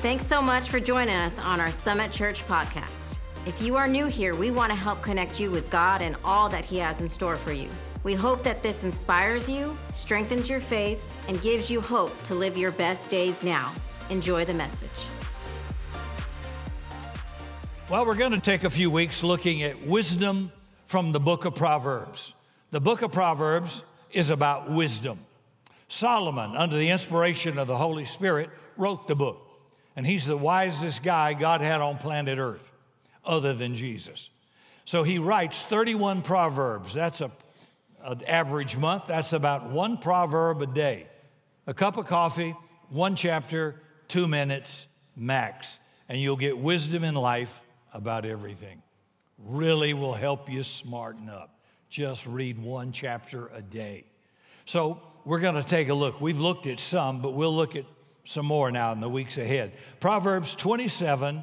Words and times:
Thanks 0.00 0.28
so 0.28 0.40
much 0.40 0.68
for 0.68 0.78
joining 0.78 1.16
us 1.16 1.40
on 1.40 1.58
our 1.58 1.72
Summit 1.72 2.12
Church 2.12 2.46
podcast. 2.46 3.18
If 3.46 3.60
you 3.60 3.74
are 3.74 3.88
new 3.88 4.06
here, 4.06 4.32
we 4.32 4.52
want 4.52 4.70
to 4.70 4.78
help 4.78 5.02
connect 5.02 5.40
you 5.40 5.50
with 5.50 5.68
God 5.70 6.02
and 6.02 6.14
all 6.24 6.48
that 6.50 6.64
He 6.64 6.78
has 6.78 7.00
in 7.00 7.08
store 7.08 7.34
for 7.34 7.50
you. 7.50 7.68
We 8.04 8.14
hope 8.14 8.44
that 8.44 8.62
this 8.62 8.84
inspires 8.84 9.48
you, 9.48 9.76
strengthens 9.92 10.48
your 10.48 10.60
faith, 10.60 11.12
and 11.26 11.42
gives 11.42 11.68
you 11.68 11.80
hope 11.80 12.12
to 12.22 12.36
live 12.36 12.56
your 12.56 12.70
best 12.70 13.10
days 13.10 13.42
now. 13.42 13.72
Enjoy 14.08 14.44
the 14.44 14.54
message. 14.54 14.88
Well, 17.90 18.06
we're 18.06 18.14
going 18.14 18.30
to 18.30 18.40
take 18.40 18.62
a 18.62 18.70
few 18.70 18.92
weeks 18.92 19.24
looking 19.24 19.64
at 19.64 19.84
wisdom 19.84 20.52
from 20.86 21.10
the 21.10 21.18
book 21.18 21.44
of 21.44 21.56
Proverbs. 21.56 22.34
The 22.70 22.80
book 22.80 23.02
of 23.02 23.10
Proverbs 23.10 23.82
is 24.12 24.30
about 24.30 24.70
wisdom. 24.70 25.18
Solomon, 25.88 26.54
under 26.54 26.76
the 26.76 26.88
inspiration 26.88 27.58
of 27.58 27.66
the 27.66 27.76
Holy 27.76 28.04
Spirit, 28.04 28.48
wrote 28.76 29.08
the 29.08 29.16
book. 29.16 29.47
And 29.98 30.06
he's 30.06 30.26
the 30.26 30.36
wisest 30.36 31.02
guy 31.02 31.34
God 31.34 31.60
had 31.60 31.80
on 31.80 31.98
planet 31.98 32.38
Earth, 32.38 32.70
other 33.24 33.52
than 33.52 33.74
Jesus. 33.74 34.30
So 34.84 35.02
he 35.02 35.18
writes 35.18 35.64
31 35.64 36.22
Proverbs. 36.22 36.94
That's 36.94 37.20
a, 37.20 37.32
an 38.04 38.22
average 38.28 38.76
month. 38.76 39.08
That's 39.08 39.32
about 39.32 39.70
one 39.70 39.98
proverb 39.98 40.62
a 40.62 40.66
day. 40.66 41.08
A 41.66 41.74
cup 41.74 41.96
of 41.96 42.06
coffee, 42.06 42.54
one 42.90 43.16
chapter, 43.16 43.82
two 44.06 44.28
minutes 44.28 44.86
max. 45.16 45.80
And 46.08 46.20
you'll 46.20 46.36
get 46.36 46.56
wisdom 46.56 47.02
in 47.02 47.16
life 47.16 47.60
about 47.92 48.24
everything. 48.24 48.80
Really 49.36 49.94
will 49.94 50.14
help 50.14 50.48
you 50.48 50.62
smarten 50.62 51.28
up. 51.28 51.58
Just 51.88 52.24
read 52.24 52.56
one 52.56 52.92
chapter 52.92 53.48
a 53.48 53.62
day. 53.62 54.04
So 54.64 55.02
we're 55.24 55.40
going 55.40 55.56
to 55.56 55.68
take 55.68 55.88
a 55.88 55.94
look. 55.94 56.20
We've 56.20 56.38
looked 56.38 56.68
at 56.68 56.78
some, 56.78 57.20
but 57.20 57.32
we'll 57.32 57.56
look 57.56 57.74
at 57.74 57.84
some 58.28 58.44
more 58.44 58.70
now 58.70 58.92
in 58.92 59.00
the 59.00 59.08
weeks 59.08 59.38
ahead. 59.38 59.72
Proverbs 60.00 60.54
27, 60.54 61.42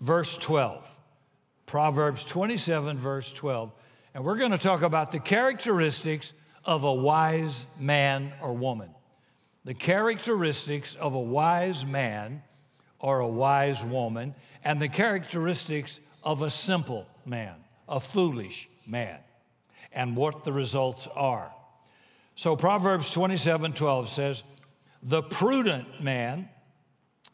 verse 0.00 0.36
12. 0.38 0.96
Proverbs 1.66 2.24
27, 2.24 2.98
verse 2.98 3.32
12. 3.32 3.72
And 4.14 4.24
we're 4.24 4.36
going 4.36 4.50
to 4.50 4.58
talk 4.58 4.82
about 4.82 5.12
the 5.12 5.20
characteristics 5.20 6.32
of 6.64 6.82
a 6.82 6.92
wise 6.92 7.64
man 7.78 8.32
or 8.42 8.52
woman. 8.54 8.90
The 9.64 9.74
characteristics 9.74 10.96
of 10.96 11.14
a 11.14 11.20
wise 11.20 11.86
man 11.86 12.42
or 12.98 13.20
a 13.20 13.28
wise 13.28 13.84
woman, 13.84 14.34
and 14.64 14.82
the 14.82 14.88
characteristics 14.88 16.00
of 16.24 16.42
a 16.42 16.50
simple 16.50 17.06
man, 17.24 17.54
a 17.88 18.00
foolish 18.00 18.68
man, 18.84 19.16
and 19.92 20.16
what 20.16 20.42
the 20.44 20.52
results 20.52 21.06
are. 21.14 21.52
So 22.34 22.56
Proverbs 22.56 23.12
27 23.12 23.74
12 23.74 24.08
says, 24.08 24.42
The 25.02 25.22
prudent 25.22 26.02
man 26.02 26.48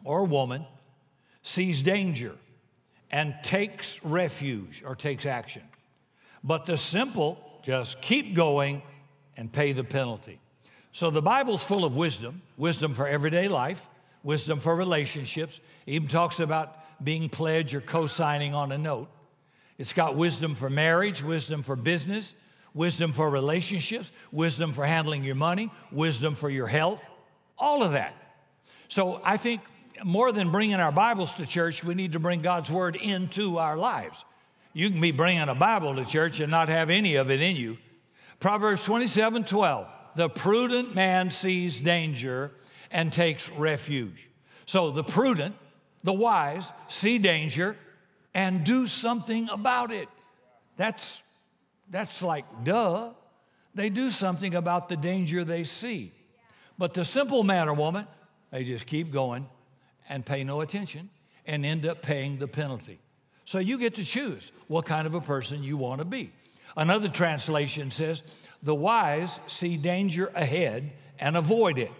or 0.04 0.24
woman 0.24 0.64
sees 1.42 1.82
danger 1.82 2.34
and 3.10 3.34
takes 3.42 4.04
refuge 4.04 4.82
or 4.84 4.94
takes 4.94 5.26
action. 5.26 5.62
But 6.42 6.66
the 6.66 6.76
simple 6.76 7.42
just 7.62 8.00
keep 8.00 8.34
going 8.34 8.82
and 9.36 9.52
pay 9.52 9.72
the 9.72 9.84
penalty. 9.84 10.38
So 10.92 11.10
the 11.10 11.22
Bible's 11.22 11.64
full 11.64 11.84
of 11.84 11.96
wisdom 11.96 12.42
wisdom 12.56 12.94
for 12.94 13.06
everyday 13.06 13.48
life, 13.48 13.88
wisdom 14.22 14.60
for 14.60 14.74
relationships. 14.74 15.60
It 15.86 15.94
even 15.94 16.08
talks 16.08 16.40
about 16.40 16.76
being 17.04 17.28
pledged 17.28 17.74
or 17.74 17.80
co 17.80 18.06
signing 18.06 18.54
on 18.54 18.72
a 18.72 18.78
note. 18.78 19.08
It's 19.78 19.92
got 19.92 20.14
wisdom 20.14 20.54
for 20.54 20.70
marriage, 20.70 21.22
wisdom 21.22 21.62
for 21.62 21.76
business, 21.76 22.34
wisdom 22.72 23.12
for 23.12 23.28
relationships, 23.28 24.10
wisdom 24.32 24.72
for 24.72 24.86
handling 24.86 25.22
your 25.22 25.34
money, 25.34 25.70
wisdom 25.92 26.34
for 26.34 26.48
your 26.48 26.66
health, 26.66 27.06
all 27.58 27.82
of 27.82 27.92
that. 27.92 28.14
So 28.88 29.20
I 29.24 29.36
think 29.36 29.60
more 30.04 30.32
than 30.32 30.50
bringing 30.50 30.76
our 30.76 30.92
Bibles 30.92 31.34
to 31.34 31.46
church, 31.46 31.82
we 31.82 31.94
need 31.94 32.12
to 32.12 32.20
bring 32.20 32.42
God's 32.42 32.70
Word 32.70 32.96
into 32.96 33.58
our 33.58 33.76
lives. 33.76 34.24
You 34.72 34.90
can 34.90 35.00
be 35.00 35.10
bringing 35.10 35.48
a 35.48 35.54
Bible 35.54 35.96
to 35.96 36.04
church 36.04 36.40
and 36.40 36.50
not 36.50 36.68
have 36.68 36.90
any 36.90 37.16
of 37.16 37.30
it 37.30 37.40
in 37.40 37.56
you. 37.56 37.78
Proverbs 38.38 38.84
27 38.84 39.44
12. 39.44 39.88
The 40.16 40.28
prudent 40.28 40.94
man 40.94 41.30
sees 41.30 41.80
danger 41.80 42.50
and 42.90 43.12
takes 43.12 43.50
refuge. 43.50 44.28
So 44.64 44.90
the 44.90 45.04
prudent, 45.04 45.54
the 46.04 46.12
wise, 46.12 46.72
see 46.88 47.18
danger 47.18 47.76
and 48.34 48.64
do 48.64 48.86
something 48.86 49.48
about 49.48 49.92
it. 49.92 50.08
That's 50.76 51.22
that's 51.90 52.22
like, 52.22 52.44
duh. 52.64 53.10
They 53.74 53.90
do 53.90 54.10
something 54.10 54.54
about 54.54 54.88
the 54.88 54.96
danger 54.96 55.44
they 55.44 55.64
see. 55.64 56.12
But 56.78 56.94
the 56.94 57.04
simple 57.04 57.42
man 57.42 57.68
or 57.68 57.74
woman, 57.74 58.06
they 58.50 58.64
just 58.64 58.86
keep 58.86 59.12
going 59.12 59.46
and 60.08 60.24
pay 60.24 60.44
no 60.44 60.60
attention 60.60 61.10
and 61.46 61.64
end 61.64 61.86
up 61.86 62.02
paying 62.02 62.38
the 62.38 62.48
penalty. 62.48 62.98
So 63.44 63.58
you 63.58 63.78
get 63.78 63.94
to 63.96 64.04
choose 64.04 64.52
what 64.68 64.84
kind 64.84 65.06
of 65.06 65.14
a 65.14 65.20
person 65.20 65.62
you 65.62 65.76
want 65.76 66.00
to 66.00 66.04
be. 66.04 66.32
Another 66.76 67.08
translation 67.08 67.90
says, 67.90 68.22
the 68.62 68.74
wise 68.74 69.40
see 69.46 69.76
danger 69.76 70.30
ahead 70.34 70.90
and 71.18 71.36
avoid 71.36 71.78
it, 71.78 71.92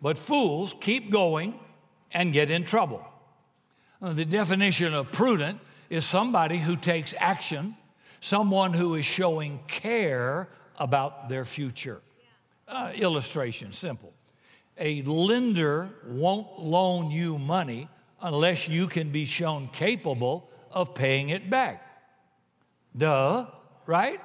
but 0.00 0.18
fools 0.18 0.74
keep 0.80 1.10
going 1.10 1.54
and 2.12 2.32
get 2.32 2.50
in 2.50 2.64
trouble. 2.64 3.04
The 4.00 4.24
definition 4.24 4.94
of 4.94 5.12
prudent 5.12 5.60
is 5.90 6.04
somebody 6.04 6.58
who 6.58 6.76
takes 6.76 7.14
action 7.18 7.76
someone 8.20 8.72
who 8.74 8.94
is 8.94 9.04
showing 9.04 9.60
care 9.66 10.48
about 10.78 11.28
their 11.28 11.44
future. 11.44 12.00
Uh, 12.68 12.92
illustration 12.94 13.72
simple. 13.72 14.12
A 14.76 15.00
lender 15.02 15.88
won't 16.06 16.60
loan 16.60 17.10
you 17.10 17.38
money 17.38 17.88
unless 18.20 18.68
you 18.68 18.86
can 18.86 19.08
be 19.08 19.24
shown 19.24 19.68
capable 19.72 20.50
of 20.70 20.94
paying 20.94 21.30
it 21.30 21.48
back. 21.48 21.82
Duh, 22.94 23.46
right? 23.86 24.20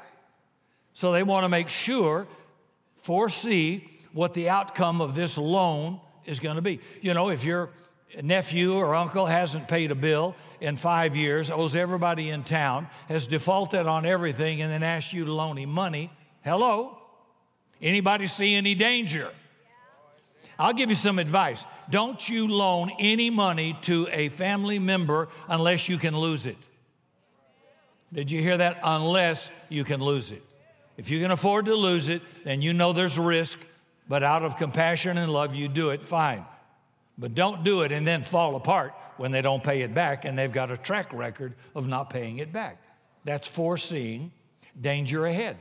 So 0.92 1.14
they 1.14 1.24
want 1.24 1.46
to 1.46 1.50
make 1.50 1.70
sure, 1.70 2.28
foresee 2.96 3.90
what 4.12 4.34
the 4.34 4.50
outcome 4.50 5.00
of 5.00 5.16
this 5.16 5.38
loan 5.38 6.02
is 6.26 6.42
going 6.42 6.58
to 6.58 6.62
be. 6.62 6.82
You 7.02 7.14
know, 7.14 7.30
if 7.30 7.46
your 7.46 7.70
nephew 8.22 8.74
or 8.74 8.94
uncle 8.94 9.26
hasn't 9.26 9.70
paid 9.70 9.92
a 9.92 9.96
bill 9.96 10.36
in 10.60 10.76
five 10.76 11.16
years, 11.16 11.50
owes 11.50 11.76
everybody 11.76 12.30
in 12.30 12.44
town, 12.44 12.88
has 13.08 13.26
defaulted 13.26 13.88
on 13.88 14.06
everything, 14.06 14.62
and 14.62 14.70
then 14.72 14.84
asks 14.84 15.14
you 15.14 15.26
to 15.26 15.34
loan 15.34 15.58
him 15.58 15.70
money. 15.70 16.12
Hello? 16.42 17.00
Anybody 17.84 18.28
see 18.28 18.56
any 18.56 18.76
danger? 18.76 19.30
I'll 20.58 20.74
give 20.74 20.90
you 20.90 20.96
some 20.96 21.20
advice. 21.20 21.66
Don't 21.90 22.30
you 22.30 22.48
loan 22.48 22.90
any 22.98 23.30
money 23.30 23.78
to 23.84 24.08
a 24.10 24.30
family 24.30 24.80
member 24.80 25.28
unless 25.50 25.90
you 25.90 25.98
can 25.98 26.16
lose 26.16 26.48
it. 26.48 26.58
Did 28.14 28.32
you 28.32 28.42
hear 28.42 28.58
that? 28.58 28.80
Unless 28.84 29.52
you 29.68 29.84
can 29.84 30.02
lose 30.02 30.32
it. 30.32 30.42
If 30.96 31.10
you 31.10 31.20
can 31.20 31.32
afford 31.32 31.66
to 31.66 31.76
lose 31.76 32.08
it, 32.08 32.22
then 32.46 32.62
you 32.62 32.72
know 32.72 32.94
there's 32.94 33.20
risk, 33.20 33.60
but 34.08 34.24
out 34.24 34.44
of 34.44 34.58
compassion 34.58 35.18
and 35.18 35.30
love, 35.32 35.54
you 35.54 35.68
do 35.68 35.90
it, 35.90 36.06
fine. 36.06 36.46
But 37.18 37.36
don't 37.36 37.66
do 37.66 37.82
it 37.82 37.92
and 37.92 38.08
then 38.08 38.24
fall 38.24 38.56
apart 38.56 38.94
when 39.18 39.32
they 39.32 39.42
don't 39.42 39.64
pay 39.64 39.82
it 39.82 39.94
back 39.94 40.24
and 40.24 40.40
they've 40.40 40.52
got 40.52 40.72
a 40.72 40.78
track 40.78 41.12
record 41.14 41.54
of 41.76 41.88
not 41.88 42.10
paying 42.10 42.38
it 42.38 42.54
back. 42.54 42.82
That's 43.26 43.48
foreseeing 43.48 44.32
danger 44.80 45.26
ahead. 45.26 45.58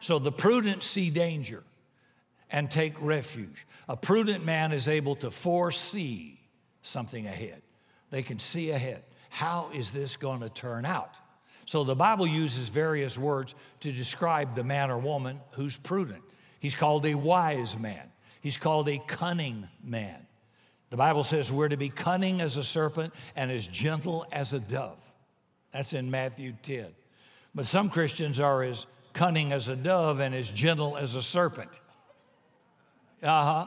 So 0.00 0.18
the 0.18 0.32
prudent 0.32 0.82
see 0.82 1.10
danger 1.10 1.64
and 2.50 2.70
take 2.70 2.94
refuge. 3.00 3.66
A 3.88 3.96
prudent 3.96 4.44
man 4.44 4.72
is 4.72 4.88
able 4.88 5.16
to 5.16 5.30
foresee 5.30 6.40
something 6.82 7.26
ahead. 7.26 7.62
They 8.10 8.22
can 8.22 8.38
see 8.38 8.70
ahead. 8.70 9.02
How 9.30 9.70
is 9.74 9.90
this 9.90 10.16
going 10.16 10.40
to 10.40 10.48
turn 10.48 10.84
out? 10.84 11.20
So 11.66 11.84
the 11.84 11.94
Bible 11.94 12.26
uses 12.26 12.68
various 12.68 13.18
words 13.18 13.54
to 13.80 13.92
describe 13.92 14.54
the 14.54 14.64
man 14.64 14.90
or 14.90 14.98
woman 14.98 15.40
who's 15.52 15.76
prudent. 15.76 16.22
He's 16.60 16.74
called 16.74 17.04
a 17.04 17.14
wise 17.14 17.78
man. 17.78 18.10
He's 18.40 18.56
called 18.56 18.88
a 18.88 18.98
cunning 19.06 19.68
man. 19.84 20.26
The 20.90 20.96
Bible 20.96 21.22
says 21.22 21.52
we're 21.52 21.68
to 21.68 21.76
be 21.76 21.90
cunning 21.90 22.40
as 22.40 22.56
a 22.56 22.64
serpent 22.64 23.12
and 23.36 23.50
as 23.50 23.66
gentle 23.66 24.26
as 24.32 24.54
a 24.54 24.58
dove. 24.58 24.96
That's 25.72 25.92
in 25.92 26.10
Matthew 26.10 26.54
10. 26.62 26.86
But 27.54 27.66
some 27.66 27.90
Christians 27.90 28.40
are 28.40 28.62
as 28.62 28.86
cunning 29.18 29.50
as 29.50 29.66
a 29.66 29.74
dove 29.74 30.20
and 30.20 30.32
as 30.32 30.48
gentle 30.48 30.96
as 30.96 31.16
a 31.16 31.22
serpent. 31.22 31.80
Uh 33.20 33.64
huh. 33.64 33.66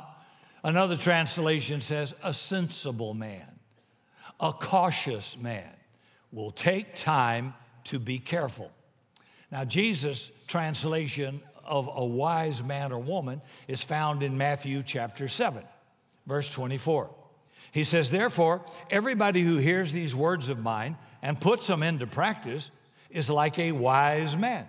Another 0.63 0.95
translation 0.95 1.81
says 1.81 2.15
a 2.23 2.33
sensible 2.33 3.13
man, 3.13 3.59
a 4.39 4.53
cautious 4.53 5.37
man 5.37 5.69
will 6.31 6.51
take 6.51 6.95
time 6.95 7.53
to 7.83 7.99
be 7.99 8.17
careful. 8.17 8.71
Now, 9.51 9.65
Jesus' 9.65 10.31
translation 10.47 11.41
of 11.65 11.89
a 11.93 12.05
wise 12.05 12.63
man 12.63 12.93
or 12.93 12.99
woman 12.99 13.41
is 13.67 13.83
found 13.83 14.23
in 14.23 14.37
Matthew 14.37 14.81
chapter 14.83 15.27
7 15.27 15.61
verse 16.25 16.49
24. 16.49 17.09
He 17.73 17.83
says, 17.83 18.09
Therefore, 18.09 18.63
everybody 18.89 19.41
who 19.41 19.57
hears 19.57 19.91
these 19.91 20.15
words 20.15 20.47
of 20.47 20.59
mine 20.59 20.95
and 21.21 21.41
puts 21.41 21.67
them 21.67 21.83
into 21.83 22.07
practice 22.07 22.71
is 23.09 23.29
like 23.29 23.59
a 23.59 23.73
wise 23.73 24.37
man 24.37 24.65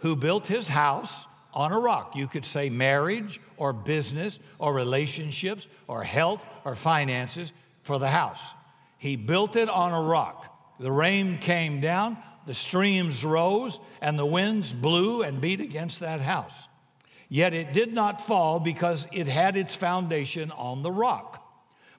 who 0.00 0.16
built 0.16 0.46
his 0.46 0.68
house 0.68 1.26
on 1.52 1.72
a 1.72 1.78
rock. 1.78 2.16
You 2.16 2.26
could 2.26 2.44
say 2.44 2.68
marriage 2.68 3.40
or 3.56 3.72
business 3.72 4.38
or 4.58 4.72
relationships 4.72 5.66
or 5.88 6.02
health 6.02 6.46
or 6.64 6.74
finances 6.74 7.52
for 7.82 7.98
the 7.98 8.08
house. 8.08 8.52
He 8.98 9.16
built 9.16 9.56
it 9.56 9.68
on 9.68 9.92
a 9.92 10.02
rock. 10.02 10.46
The 10.78 10.92
rain 10.92 11.38
came 11.38 11.80
down, 11.80 12.16
the 12.46 12.54
streams 12.54 13.24
rose, 13.24 13.80
and 14.00 14.18
the 14.18 14.26
winds 14.26 14.72
blew 14.72 15.22
and 15.22 15.40
beat 15.40 15.60
against 15.60 16.00
that 16.00 16.20
house. 16.20 16.68
Yet 17.28 17.54
it 17.54 17.72
did 17.72 17.94
not 17.94 18.26
fall 18.26 18.58
because 18.60 19.06
it 19.12 19.26
had 19.26 19.56
its 19.56 19.74
foundation 19.74 20.50
on 20.52 20.82
the 20.82 20.90
rock. 20.90 21.36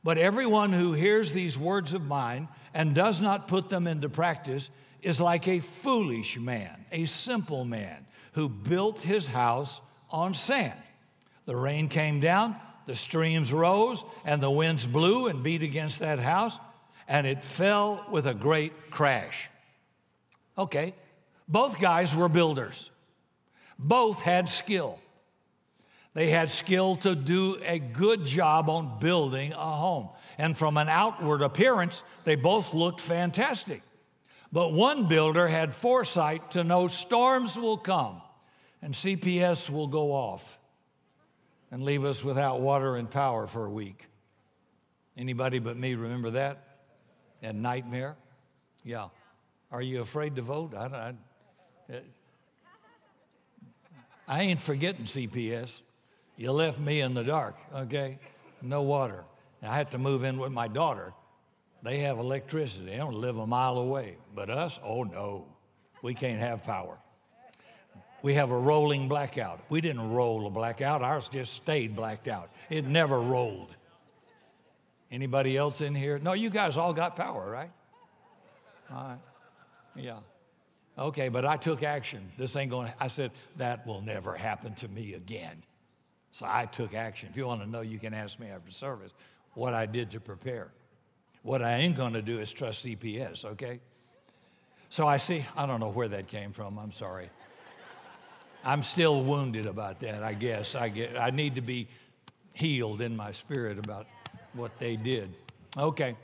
But 0.03 0.18
everyone 0.18 0.74
who 0.74 0.94
hears 0.94 1.31
these 1.31 1.57
words 1.57 1.94
of 1.94 2.06
mine 2.06 2.48
and 2.74 2.95
does 2.95 3.21
not 3.21 3.48
put 3.48 3.69
them 3.69 3.88
into 3.88 4.09
practice 4.09 4.71
is 5.01 5.19
like 5.19 5.48
a 5.48 5.59
foolish 5.59 6.39
man, 6.39 6.86
a 6.92 7.06
simple 7.06 7.65
man 7.65 8.06
who 8.33 8.48
built 8.48 9.01
his 9.01 9.27
house 9.27 9.81
on 10.09 10.33
sand. 10.33 10.77
The 11.45 11.56
rain 11.56 11.89
came 11.89 12.19
down, 12.19 12.56
the 12.86 12.95
streams 12.95 13.51
rose, 13.51 14.03
and 14.25 14.42
the 14.42 14.51
winds 14.51 14.86
blew 14.86 15.27
and 15.27 15.44
beat 15.44 15.63
against 15.63 16.00
that 16.00 16.19
house, 16.19 16.59
and 17.07 17.25
it 17.25 17.44
fell 17.44 18.06
with 18.09 18.27
a 18.27 18.33
great 18.33 18.92
crash. 18.92 19.50
Okay, 20.57 20.94
both 21.48 21.80
guys 21.80 22.15
were 22.15 22.30
builders, 22.30 22.92
both 23.77 24.21
had 24.21 24.48
skill. 24.48 25.00
They 26.13 26.30
had 26.30 26.50
skill 26.50 26.98
to 26.98 27.15
do 27.15 27.57
a 27.65 27.80
good 27.80 28.25
job 28.25 28.69
on 28.69 29.00
building 29.00 29.53
a 29.53 29.56
home. 29.56 30.09
And 30.38 30.57
from 30.57 30.75
an 30.75 30.89
outward 30.89 31.42
appearance, 31.42 32.03
they 32.25 32.36
both 32.36 32.74
looked 32.74 33.00
fantastic. 33.00 33.81
But 34.51 34.74
one 34.74 35.07
builder 35.07 35.48
had 35.48 35.74
foresight 35.74 36.51
to 36.51 36.63
know 36.63 36.88
storms 36.88 37.57
will 37.57 37.77
come 37.77 38.21
and 38.81 38.94
CPS 38.94 39.69
will 39.69 39.88
go 39.88 40.12
off 40.12 40.59
and 41.71 41.83
leave 41.83 42.03
us 42.03 42.24
without 42.24 42.59
water 42.59 42.98
and 42.98 43.09
power 43.09 43.48
for 43.48 43.65
a 43.65 43.69
week. 43.69 44.07
Anybody 45.18 45.59
but 45.59 45.77
me 45.77 45.95
remember 45.95 46.31
that? 46.31 46.80
That 47.42 47.56
nightmare? 47.56 48.15
Yeah. 48.83 49.07
Are 49.71 49.81
you 49.81 50.01
afraid 50.01 50.36
to 50.36 50.42
vote? 50.42 50.74
I, 50.75 51.13
I, 51.89 52.01
I 54.27 54.42
ain't 54.42 54.59
forgetting 54.59 55.06
CPS. 55.06 55.81
You 56.36 56.51
left 56.51 56.80
me 56.80 57.01
in 57.01 57.13
the 57.13 57.24
dark, 57.24 57.56
okay? 57.74 58.19
No 58.62 58.81
water. 58.81 59.24
I 59.63 59.75
had 59.75 59.92
to 59.92 59.98
move 59.98 60.24
in 60.24 60.38
with 60.38 60.51
my 60.51 60.68
daughter. 60.68 61.13
They 61.83 62.00
have 62.00 62.19
electricity. 62.19 62.86
They 62.86 62.98
don't 62.98 63.16
live 63.16 63.38
a 63.38 63.48
mile 63.48 63.78
away. 63.78 64.18
But 64.36 64.50
us, 64.50 64.80
oh 64.83 65.04
no, 65.04 65.45
we 66.01 66.13
can't 66.13 66.39
have 66.39 66.63
power. 66.63 66.98
We 68.22 68.36
have 68.36 68.51
a 68.51 68.57
rolling 68.57 69.07
blackout. 69.07 69.62
We 69.69 69.81
didn't 69.81 70.12
roll 70.12 70.45
a 70.45 70.50
blackout. 70.50 71.01
Ours 71.01 71.28
just 71.28 71.54
stayed 71.54 71.95
blacked 71.95 72.28
out. 72.28 72.51
It 72.69 72.86
never 72.86 73.19
rolled. 73.19 73.75
Anybody 75.12 75.57
else 75.57 75.81
in 75.81 75.95
here? 75.95 76.19
No, 76.19 76.33
you 76.33 76.50
guys 76.50 76.78
all 76.78 76.94
got 76.94 77.16
power, 77.16 77.50
right? 77.50 77.72
All 78.92 79.04
right. 79.04 79.19
Yeah. 79.95 80.19
Okay, 80.98 81.30
but 81.30 81.45
I 81.45 81.57
took 81.57 81.84
action. 81.84 82.22
This 82.38 82.56
ain't 82.56 82.69
going 82.69 82.88
to, 82.88 82.94
I 83.00 83.07
said, 83.07 83.31
that 83.57 83.88
will 83.88 84.01
never 84.01 84.36
happen 84.36 84.75
to 84.75 84.88
me 84.88 85.16
again. 85.16 85.63
So 86.31 86.45
I 86.48 86.66
took 86.66 86.94
action. 86.94 87.30
If 87.30 87.38
you 87.38 87.48
want 87.48 87.62
to 87.62 87.68
know, 87.68 87.81
you 87.81 87.98
can 87.98 88.13
ask 88.13 88.39
me 88.39 88.48
after 88.48 88.72
service 88.72 89.12
what 89.54 89.74
I 89.74 89.86
did 89.86 90.12
to 90.12 90.19
prepare. 90.19 90.72
What 91.44 91.62
I 91.62 91.78
ain't 91.78 91.96
going 91.96 92.14
to 92.14 92.22
do 92.22 92.40
is 92.40 92.52
trust 92.52 92.86
CPS, 92.86 93.46
okay? 93.46 93.80
So 94.90 95.08
I 95.08 95.18
see, 95.18 95.46
I 95.56 95.66
don't 95.66 95.80
know 95.80 95.90
where 95.90 96.08
that 96.10 96.28
came 96.28 96.52
from. 96.52 96.78
I'm 96.78 96.92
sorry. 96.92 97.30
I'm 98.64 98.84
still 98.84 99.24
wounded 99.24 99.66
about 99.66 100.02
that, 100.02 100.22
I 100.22 100.34
guess. 100.34 100.76
I, 100.76 100.90
get, 100.90 101.18
I 101.18 101.32
need 101.32 101.56
to 101.56 101.62
be 101.62 101.88
healed 102.54 103.02
in 103.02 103.16
my 103.16 103.32
spirit 103.32 103.80
about 103.80 104.06
what 104.54 104.78
they 104.78 104.96
did. 104.96 105.34
Okay. 105.78 106.16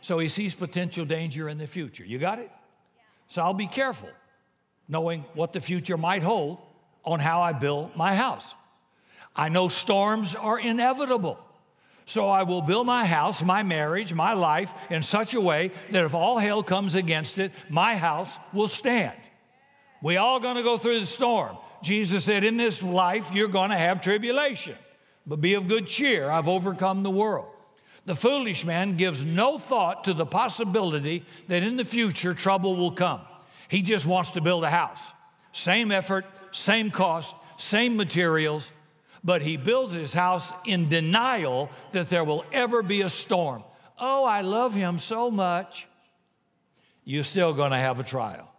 So 0.00 0.18
he 0.18 0.28
sees 0.28 0.54
potential 0.54 1.04
danger 1.04 1.48
in 1.48 1.58
the 1.58 1.66
future. 1.66 2.04
You 2.04 2.18
got 2.18 2.38
it? 2.38 2.50
So 3.28 3.42
I'll 3.42 3.54
be 3.54 3.66
careful 3.66 4.10
knowing 4.88 5.24
what 5.34 5.52
the 5.52 5.60
future 5.60 5.96
might 5.96 6.22
hold 6.22 6.58
on 7.04 7.18
how 7.18 7.40
I 7.40 7.52
build 7.52 7.96
my 7.96 8.14
house. 8.14 8.54
I 9.34 9.48
know 9.48 9.68
storms 9.68 10.34
are 10.34 10.58
inevitable. 10.58 11.38
So 12.12 12.28
I 12.28 12.42
will 12.42 12.60
build 12.60 12.86
my 12.86 13.06
house, 13.06 13.42
my 13.42 13.62
marriage, 13.62 14.12
my 14.12 14.34
life 14.34 14.74
in 14.90 15.00
such 15.00 15.32
a 15.32 15.40
way 15.40 15.70
that 15.88 16.04
if 16.04 16.12
all 16.14 16.36
hell 16.36 16.62
comes 16.62 16.94
against 16.94 17.38
it, 17.38 17.52
my 17.70 17.94
house 17.96 18.38
will 18.52 18.68
stand. 18.68 19.16
We 20.02 20.18
all 20.18 20.38
going 20.38 20.56
to 20.56 20.62
go 20.62 20.76
through 20.76 21.00
the 21.00 21.06
storm. 21.06 21.56
Jesus 21.82 22.26
said, 22.26 22.44
In 22.44 22.58
this 22.58 22.82
life, 22.82 23.32
you're 23.32 23.48
going 23.48 23.70
to 23.70 23.78
have 23.78 24.02
tribulation, 24.02 24.74
but 25.26 25.40
be 25.40 25.54
of 25.54 25.68
good 25.68 25.86
cheer. 25.86 26.30
I've 26.30 26.48
overcome 26.48 27.02
the 27.02 27.10
world. 27.10 27.48
The 28.04 28.14
foolish 28.14 28.66
man 28.66 28.98
gives 28.98 29.24
no 29.24 29.56
thought 29.56 30.04
to 30.04 30.12
the 30.12 30.26
possibility 30.26 31.24
that 31.48 31.62
in 31.62 31.78
the 31.78 31.84
future 31.84 32.34
trouble 32.34 32.76
will 32.76 32.90
come. 32.90 33.22
He 33.68 33.80
just 33.80 34.04
wants 34.04 34.32
to 34.32 34.42
build 34.42 34.64
a 34.64 34.70
house. 34.70 35.00
Same 35.52 35.90
effort, 35.90 36.26
same 36.50 36.90
cost, 36.90 37.34
same 37.56 37.96
materials, 37.96 38.70
but 39.24 39.42
he 39.42 39.56
builds 39.56 39.92
his 39.92 40.12
house 40.12 40.52
in 40.66 40.88
denial 40.88 41.70
that 41.92 42.08
there 42.08 42.24
will 42.24 42.44
ever 42.52 42.82
be 42.82 43.02
a 43.02 43.08
storm. 43.08 43.62
Oh, 43.98 44.24
I 44.24 44.40
love 44.40 44.74
him 44.74 44.98
so 44.98 45.30
much. 45.30 45.86
You're 47.04 47.24
still 47.24 47.52
going 47.54 47.72
to 47.72 47.78
have 47.78 48.00
a 48.00 48.04
trial. 48.04 48.52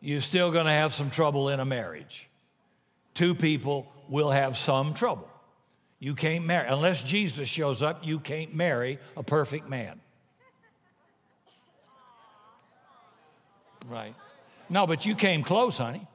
You're 0.00 0.20
still 0.20 0.50
going 0.50 0.66
to 0.66 0.72
have 0.72 0.92
some 0.92 1.10
trouble 1.10 1.48
in 1.48 1.60
a 1.60 1.64
marriage. 1.64 2.28
Two 3.14 3.34
people 3.34 3.92
will 4.08 4.30
have 4.30 4.56
some 4.56 4.94
trouble. 4.94 5.30
You 6.00 6.16
can't 6.16 6.44
marry, 6.44 6.66
unless 6.68 7.04
Jesus 7.04 7.48
shows 7.48 7.82
up, 7.82 8.04
you 8.04 8.18
can't 8.18 8.54
marry 8.54 8.98
a 9.16 9.22
perfect 9.22 9.68
man. 9.68 10.00
Right. 13.88 14.14
No, 14.68 14.86
but 14.86 15.06
you 15.06 15.14
came 15.14 15.44
close, 15.44 15.78
honey. 15.78 16.06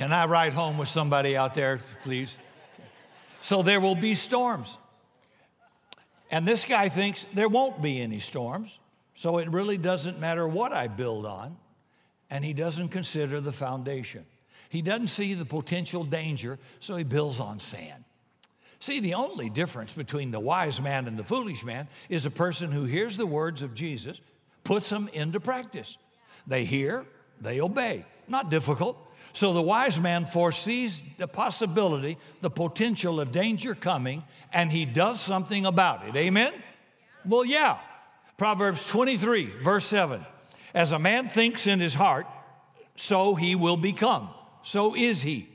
Can 0.00 0.14
I 0.14 0.24
ride 0.24 0.54
home 0.54 0.78
with 0.78 0.88
somebody 0.88 1.36
out 1.36 1.52
there, 1.52 1.78
please? 2.04 2.38
So 3.42 3.62
there 3.62 3.82
will 3.82 3.94
be 3.94 4.14
storms. 4.14 4.78
And 6.30 6.48
this 6.48 6.64
guy 6.64 6.88
thinks 6.88 7.26
there 7.34 7.50
won't 7.50 7.82
be 7.82 8.00
any 8.00 8.18
storms, 8.18 8.78
so 9.14 9.36
it 9.36 9.50
really 9.50 9.76
doesn't 9.76 10.18
matter 10.18 10.48
what 10.48 10.72
I 10.72 10.86
build 10.86 11.26
on. 11.26 11.54
And 12.30 12.42
he 12.42 12.54
doesn't 12.54 12.88
consider 12.88 13.42
the 13.42 13.52
foundation. 13.52 14.24
He 14.70 14.80
doesn't 14.80 15.08
see 15.08 15.34
the 15.34 15.44
potential 15.44 16.02
danger, 16.02 16.58
so 16.78 16.96
he 16.96 17.04
builds 17.04 17.38
on 17.38 17.60
sand. 17.60 18.04
See, 18.78 19.00
the 19.00 19.12
only 19.12 19.50
difference 19.50 19.92
between 19.92 20.30
the 20.30 20.40
wise 20.40 20.80
man 20.80 21.08
and 21.08 21.18
the 21.18 21.24
foolish 21.24 21.62
man 21.62 21.88
is 22.08 22.24
a 22.24 22.30
person 22.30 22.72
who 22.72 22.84
hears 22.84 23.18
the 23.18 23.26
words 23.26 23.60
of 23.60 23.74
Jesus, 23.74 24.22
puts 24.64 24.88
them 24.88 25.10
into 25.12 25.40
practice. 25.40 25.98
They 26.46 26.64
hear, 26.64 27.04
they 27.38 27.60
obey. 27.60 28.06
Not 28.28 28.50
difficult, 28.50 28.96
so 29.32 29.52
the 29.52 29.62
wise 29.62 30.00
man 30.00 30.26
foresees 30.26 31.02
the 31.18 31.28
possibility, 31.28 32.18
the 32.40 32.50
potential 32.50 33.20
of 33.20 33.32
danger 33.32 33.74
coming, 33.74 34.24
and 34.52 34.70
he 34.70 34.84
does 34.84 35.20
something 35.20 35.66
about 35.66 36.08
it. 36.08 36.16
Amen? 36.16 36.52
Well, 37.24 37.44
yeah. 37.44 37.78
Proverbs 38.36 38.86
23, 38.86 39.44
verse 39.44 39.84
7. 39.84 40.24
As 40.74 40.92
a 40.92 40.98
man 40.98 41.28
thinks 41.28 41.66
in 41.66 41.80
his 41.80 41.94
heart, 41.94 42.26
so 42.96 43.34
he 43.34 43.54
will 43.54 43.76
become. 43.76 44.28
So 44.62 44.96
is 44.96 45.22
he. 45.22 45.48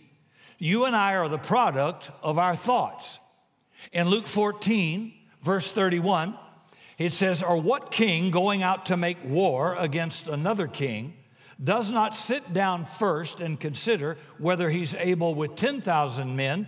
You 0.57 0.85
and 0.85 0.95
I 0.95 1.15
are 1.15 1.27
the 1.27 1.37
product 1.37 2.11
of 2.23 2.39
our 2.39 2.55
thoughts. 2.55 3.19
In 3.91 4.07
Luke 4.09 4.27
14, 4.27 5.13
verse 5.43 5.71
31, 5.71 6.37
it 6.97 7.11
says, 7.11 7.43
Or 7.43 7.61
what 7.61 7.91
king 7.91 8.31
going 8.31 8.63
out 8.63 8.87
to 8.87 8.97
make 8.97 9.17
war 9.23 9.75
against 9.77 10.27
another 10.27 10.67
king? 10.67 11.13
Does 11.63 11.91
not 11.91 12.15
sit 12.15 12.53
down 12.53 12.85
first 12.85 13.39
and 13.39 13.59
consider 13.59 14.17
whether 14.37 14.69
he's 14.69 14.93
able 14.95 15.35
with 15.35 15.55
10,000 15.55 16.35
men 16.35 16.67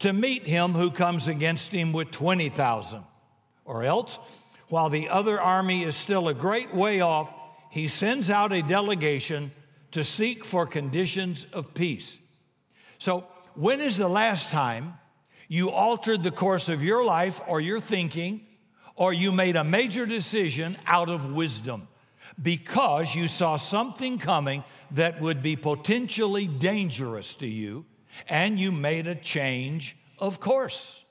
to 0.00 0.12
meet 0.12 0.46
him 0.46 0.72
who 0.72 0.90
comes 0.90 1.26
against 1.28 1.72
him 1.72 1.92
with 1.92 2.10
20,000. 2.10 3.02
Or 3.64 3.82
else, 3.82 4.18
while 4.68 4.90
the 4.90 5.08
other 5.08 5.40
army 5.40 5.84
is 5.84 5.96
still 5.96 6.28
a 6.28 6.34
great 6.34 6.74
way 6.74 7.00
off, 7.00 7.32
he 7.70 7.88
sends 7.88 8.30
out 8.30 8.52
a 8.52 8.62
delegation 8.62 9.50
to 9.92 10.04
seek 10.04 10.44
for 10.44 10.66
conditions 10.66 11.46
of 11.52 11.74
peace. 11.74 12.18
So, 12.98 13.24
when 13.54 13.80
is 13.80 13.96
the 13.96 14.08
last 14.08 14.50
time 14.50 14.94
you 15.48 15.70
altered 15.70 16.22
the 16.22 16.30
course 16.30 16.68
of 16.68 16.84
your 16.84 17.04
life 17.04 17.40
or 17.46 17.60
your 17.60 17.80
thinking, 17.80 18.42
or 18.96 19.12
you 19.12 19.32
made 19.32 19.56
a 19.56 19.64
major 19.64 20.04
decision 20.06 20.76
out 20.86 21.08
of 21.08 21.34
wisdom? 21.34 21.88
Because 22.40 23.14
you 23.14 23.28
saw 23.28 23.56
something 23.56 24.18
coming 24.18 24.64
that 24.92 25.20
would 25.20 25.42
be 25.42 25.56
potentially 25.56 26.46
dangerous 26.46 27.34
to 27.36 27.46
you 27.46 27.84
and 28.28 28.58
you 28.58 28.72
made 28.72 29.06
a 29.06 29.14
change 29.14 29.96
of 30.18 30.40
course? 30.40 31.04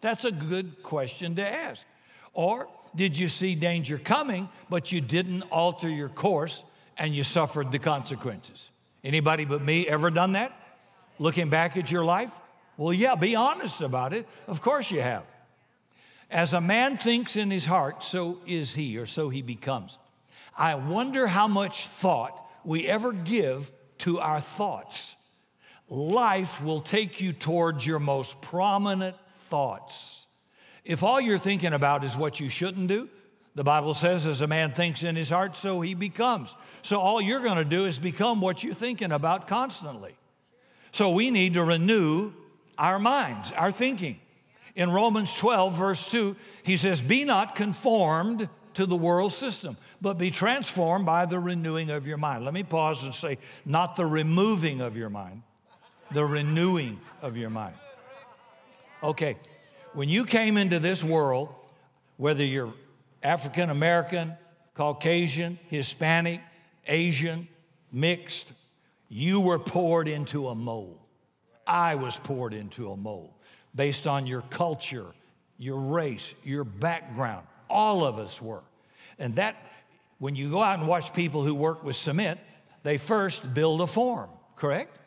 That's 0.00 0.24
a 0.24 0.32
good 0.32 0.82
question 0.82 1.36
to 1.36 1.46
ask. 1.46 1.84
Or 2.32 2.68
did 2.94 3.18
you 3.18 3.28
see 3.28 3.54
danger 3.54 3.98
coming, 3.98 4.48
but 4.70 4.92
you 4.92 5.00
didn't 5.00 5.42
alter 5.50 5.88
your 5.88 6.08
course 6.08 6.64
and 6.96 7.14
you 7.14 7.24
suffered 7.24 7.72
the 7.72 7.78
consequences? 7.78 8.70
Anybody 9.04 9.44
but 9.44 9.62
me 9.62 9.86
ever 9.86 10.10
done 10.10 10.32
that? 10.32 10.52
Looking 11.18 11.50
back 11.50 11.76
at 11.76 11.90
your 11.90 12.04
life? 12.04 12.32
Well, 12.76 12.92
yeah, 12.92 13.16
be 13.16 13.34
honest 13.34 13.80
about 13.80 14.12
it. 14.12 14.26
Of 14.46 14.62
course 14.62 14.90
you 14.90 15.00
have. 15.00 15.24
As 16.30 16.52
a 16.52 16.60
man 16.60 16.96
thinks 16.96 17.36
in 17.36 17.50
his 17.50 17.66
heart, 17.66 18.02
so 18.02 18.40
is 18.46 18.74
he, 18.74 18.98
or 18.98 19.06
so 19.06 19.28
he 19.28 19.42
becomes. 19.42 19.98
I 20.58 20.74
wonder 20.74 21.28
how 21.28 21.46
much 21.46 21.86
thought 21.86 22.44
we 22.64 22.86
ever 22.86 23.12
give 23.12 23.70
to 23.98 24.18
our 24.18 24.40
thoughts. 24.40 25.14
Life 25.88 26.62
will 26.62 26.80
take 26.80 27.20
you 27.20 27.32
towards 27.32 27.86
your 27.86 28.00
most 28.00 28.42
prominent 28.42 29.16
thoughts. 29.48 30.26
If 30.84 31.02
all 31.02 31.20
you're 31.20 31.38
thinking 31.38 31.72
about 31.72 32.02
is 32.02 32.16
what 32.16 32.40
you 32.40 32.48
shouldn't 32.48 32.88
do, 32.88 33.08
the 33.54 33.64
Bible 33.64 33.94
says, 33.94 34.26
as 34.26 34.42
a 34.42 34.46
man 34.46 34.72
thinks 34.72 35.02
in 35.02 35.16
his 35.16 35.30
heart, 35.30 35.56
so 35.56 35.80
he 35.80 35.94
becomes. 35.94 36.54
So 36.82 37.00
all 37.00 37.20
you're 37.20 37.40
going 37.40 37.56
to 37.56 37.64
do 37.64 37.86
is 37.86 37.98
become 37.98 38.40
what 38.40 38.62
you're 38.62 38.74
thinking 38.74 39.12
about 39.12 39.46
constantly. 39.46 40.14
So 40.92 41.12
we 41.12 41.30
need 41.30 41.54
to 41.54 41.64
renew 41.64 42.32
our 42.76 42.98
minds, 42.98 43.52
our 43.52 43.72
thinking. 43.72 44.20
In 44.76 44.90
Romans 44.90 45.36
12, 45.36 45.76
verse 45.76 46.10
2, 46.10 46.36
he 46.62 46.76
says, 46.76 47.00
Be 47.00 47.24
not 47.24 47.54
conformed 47.54 48.48
to 48.78 48.86
the 48.86 48.94
world 48.94 49.32
system, 49.32 49.76
but 50.00 50.18
be 50.18 50.30
transformed 50.30 51.04
by 51.04 51.26
the 51.26 51.36
renewing 51.36 51.90
of 51.90 52.06
your 52.06 52.16
mind. 52.16 52.44
Let 52.44 52.54
me 52.54 52.62
pause 52.62 53.02
and 53.02 53.12
say, 53.12 53.38
not 53.66 53.96
the 53.96 54.06
removing 54.06 54.80
of 54.80 54.96
your 54.96 55.10
mind, 55.10 55.42
the 56.12 56.24
renewing 56.24 57.00
of 57.20 57.36
your 57.36 57.50
mind. 57.50 57.74
Okay, 59.02 59.36
when 59.94 60.08
you 60.08 60.24
came 60.24 60.56
into 60.56 60.78
this 60.78 61.02
world, 61.02 61.52
whether 62.18 62.44
you're 62.44 62.72
African 63.20 63.68
American, 63.68 64.34
Caucasian, 64.74 65.58
Hispanic, 65.70 66.40
Asian, 66.86 67.48
mixed, 67.90 68.52
you 69.08 69.40
were 69.40 69.58
poured 69.58 70.06
into 70.06 70.46
a 70.46 70.54
mold. 70.54 71.00
I 71.66 71.96
was 71.96 72.16
poured 72.16 72.54
into 72.54 72.92
a 72.92 72.96
mold 72.96 73.32
based 73.74 74.06
on 74.06 74.28
your 74.28 74.42
culture, 74.42 75.06
your 75.58 75.80
race, 75.80 76.32
your 76.44 76.62
background. 76.62 77.44
All 77.68 78.04
of 78.04 78.18
us 78.18 78.40
were. 78.40 78.62
And 79.18 79.36
that, 79.36 79.56
when 80.18 80.36
you 80.36 80.50
go 80.50 80.62
out 80.62 80.78
and 80.78 80.88
watch 80.88 81.12
people 81.12 81.42
who 81.42 81.54
work 81.54 81.84
with 81.84 81.96
cement, 81.96 82.40
they 82.82 82.98
first 82.98 83.54
build 83.54 83.80
a 83.80 83.86
form, 83.86 84.30
correct? 84.56 84.98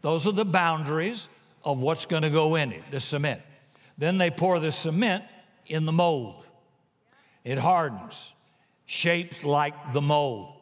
Those 0.00 0.26
are 0.26 0.32
the 0.32 0.44
boundaries 0.44 1.28
of 1.64 1.80
what's 1.80 2.06
going 2.06 2.22
to 2.22 2.30
go 2.30 2.54
in 2.54 2.72
it, 2.72 2.82
the 2.90 3.00
cement. 3.00 3.42
Then 3.96 4.18
they 4.18 4.30
pour 4.30 4.60
the 4.60 4.70
cement 4.70 5.24
in 5.66 5.84
the 5.84 5.92
mold. 5.92 6.44
It 7.44 7.58
hardens, 7.58 8.32
shaped 8.86 9.44
like 9.44 9.92
the 9.92 10.00
mold. 10.00 10.54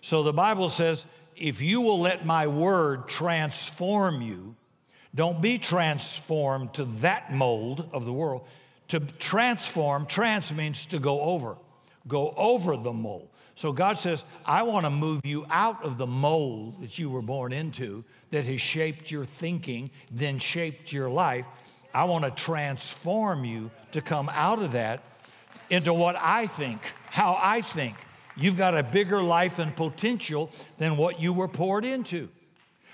So 0.00 0.22
the 0.22 0.32
Bible 0.32 0.68
says, 0.68 1.04
if 1.36 1.62
you 1.62 1.80
will 1.80 2.00
let 2.00 2.24
my 2.24 2.46
word 2.46 3.08
transform 3.08 4.22
you, 4.22 4.56
don't 5.14 5.42
be 5.42 5.58
transformed 5.58 6.74
to 6.74 6.84
that 6.84 7.32
mold 7.32 7.88
of 7.92 8.04
the 8.04 8.12
world. 8.12 8.42
To 8.90 9.00
transform, 9.00 10.06
trans 10.06 10.52
means 10.52 10.86
to 10.86 10.98
go 10.98 11.20
over, 11.20 11.56
go 12.08 12.34
over 12.36 12.76
the 12.76 12.92
mold. 12.92 13.28
So 13.54 13.72
God 13.72 13.98
says, 13.98 14.24
I 14.44 14.64
want 14.64 14.84
to 14.84 14.90
move 14.90 15.20
you 15.24 15.46
out 15.48 15.84
of 15.84 15.96
the 15.96 16.06
mold 16.06 16.80
that 16.80 16.98
you 16.98 17.08
were 17.08 17.22
born 17.22 17.52
into 17.52 18.04
that 18.30 18.46
has 18.46 18.60
shaped 18.60 19.10
your 19.10 19.24
thinking, 19.24 19.90
then 20.10 20.38
shaped 20.38 20.92
your 20.92 21.08
life. 21.08 21.46
I 21.94 22.04
want 22.04 22.24
to 22.24 22.30
transform 22.32 23.44
you 23.44 23.70
to 23.92 24.00
come 24.00 24.28
out 24.32 24.60
of 24.60 24.72
that 24.72 25.02
into 25.68 25.92
what 25.92 26.16
I 26.18 26.46
think, 26.48 26.80
how 27.10 27.38
I 27.40 27.60
think. 27.60 27.96
You've 28.36 28.56
got 28.56 28.76
a 28.76 28.82
bigger 28.82 29.22
life 29.22 29.58
and 29.58 29.74
potential 29.74 30.50
than 30.78 30.96
what 30.96 31.20
you 31.20 31.32
were 31.32 31.48
poured 31.48 31.84
into. 31.84 32.28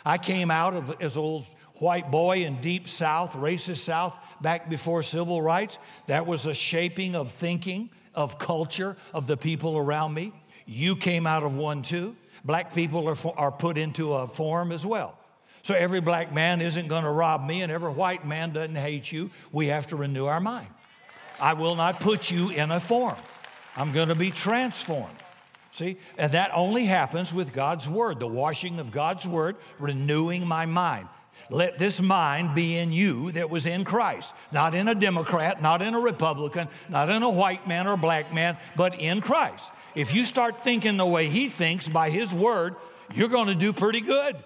I 0.04 0.18
came 0.18 0.50
out 0.50 0.74
of 0.74 1.00
as 1.00 1.16
old 1.16 1.46
white 1.76 2.10
boy 2.10 2.44
in 2.44 2.60
deep 2.60 2.88
South, 2.88 3.32
racist 3.34 3.78
South, 3.78 4.18
back 4.43 4.69
before 4.69 5.02
civil 5.02 5.40
rights. 5.43 5.78
That 6.07 6.26
was 6.26 6.47
a 6.47 6.55
shaping 6.55 7.16
of 7.16 7.33
thinking, 7.33 7.90
of 8.14 8.38
culture, 8.38 8.97
of 9.12 9.26
the 9.26 9.37
people 9.37 9.76
around 9.76 10.14
me. 10.14 10.33
You 10.66 10.97
came 10.97 11.26
out 11.26 11.43
of 11.43 11.57
one 11.57 11.83
too. 11.83 12.16
Black 12.45 12.75
people 12.75 13.09
are, 13.09 13.16
are 13.37 13.52
put 13.52 13.78
into 13.78 14.14
a 14.14 14.26
form 14.26 14.73
as 14.73 14.87
well. 14.87 15.19
So 15.62 15.75
every 15.75 16.00
black 16.00 16.33
man 16.33 16.61
isn't 16.61 16.87
going 16.87 17.02
to 17.02 17.11
rob 17.11 17.45
me, 17.45 17.62
and 17.62 17.73
every 17.73 17.90
white 17.90 18.25
man 18.25 18.52
doesn't 18.52 18.76
hate 18.76 19.11
you. 19.11 19.31
We 19.50 19.66
have 19.66 19.88
to 19.88 19.97
renew 19.97 20.26
our 20.26 20.40
mind. 20.40 20.69
I 21.40 21.55
will 21.55 21.75
not 21.75 21.99
put 21.99 22.31
you 22.31 22.50
in 22.50 22.71
a 22.71 22.78
form. 22.78 23.16
I'm 23.75 23.90
going 23.90 24.09
to 24.09 24.14
be 24.14 24.31
transformed. 24.31 25.16
See? 25.73 25.99
And 26.16 26.33
that 26.33 26.52
only 26.55 26.87
happens 26.87 27.35
with 27.35 27.52
God's 27.52 27.88
Word, 27.88 28.21
the 28.21 28.28
washing 28.28 28.78
of 28.78 28.93
God's 28.93 29.26
Word, 29.26 29.57
renewing 29.78 30.47
my 30.47 30.66
mind. 30.66 31.09
Let 31.48 31.78
this 31.78 32.00
mind 32.00 32.54
be 32.54 32.76
in 32.76 32.92
you 32.92 33.32
that 33.32 33.50
was 33.50 33.66
in 33.66 33.84
Christ, 33.84 34.34
not 34.52 34.74
in 34.74 34.88
a 34.88 34.94
Democrat, 34.94 35.62
not 35.62 35.80
in 35.82 35.94
a 35.94 36.00
Republican, 36.00 36.68
not 36.88 37.08
in 37.08 37.22
a 37.22 37.30
white 37.30 37.68
man 37.68 37.86
or 37.86 37.96
black 37.96 38.34
man, 38.34 38.56
but 38.74 38.98
in 38.98 39.20
Christ. 39.20 39.70
If 39.94 40.14
you 40.14 40.24
start 40.24 40.64
thinking 40.64 40.96
the 40.96 41.06
way 41.06 41.28
He 41.28 41.48
thinks 41.48 41.88
by 41.88 42.10
His 42.10 42.34
Word, 42.34 42.74
you're 43.14 43.28
going 43.28 43.46
to 43.46 43.54
do 43.54 43.72
pretty 43.72 44.00
good. 44.00 44.36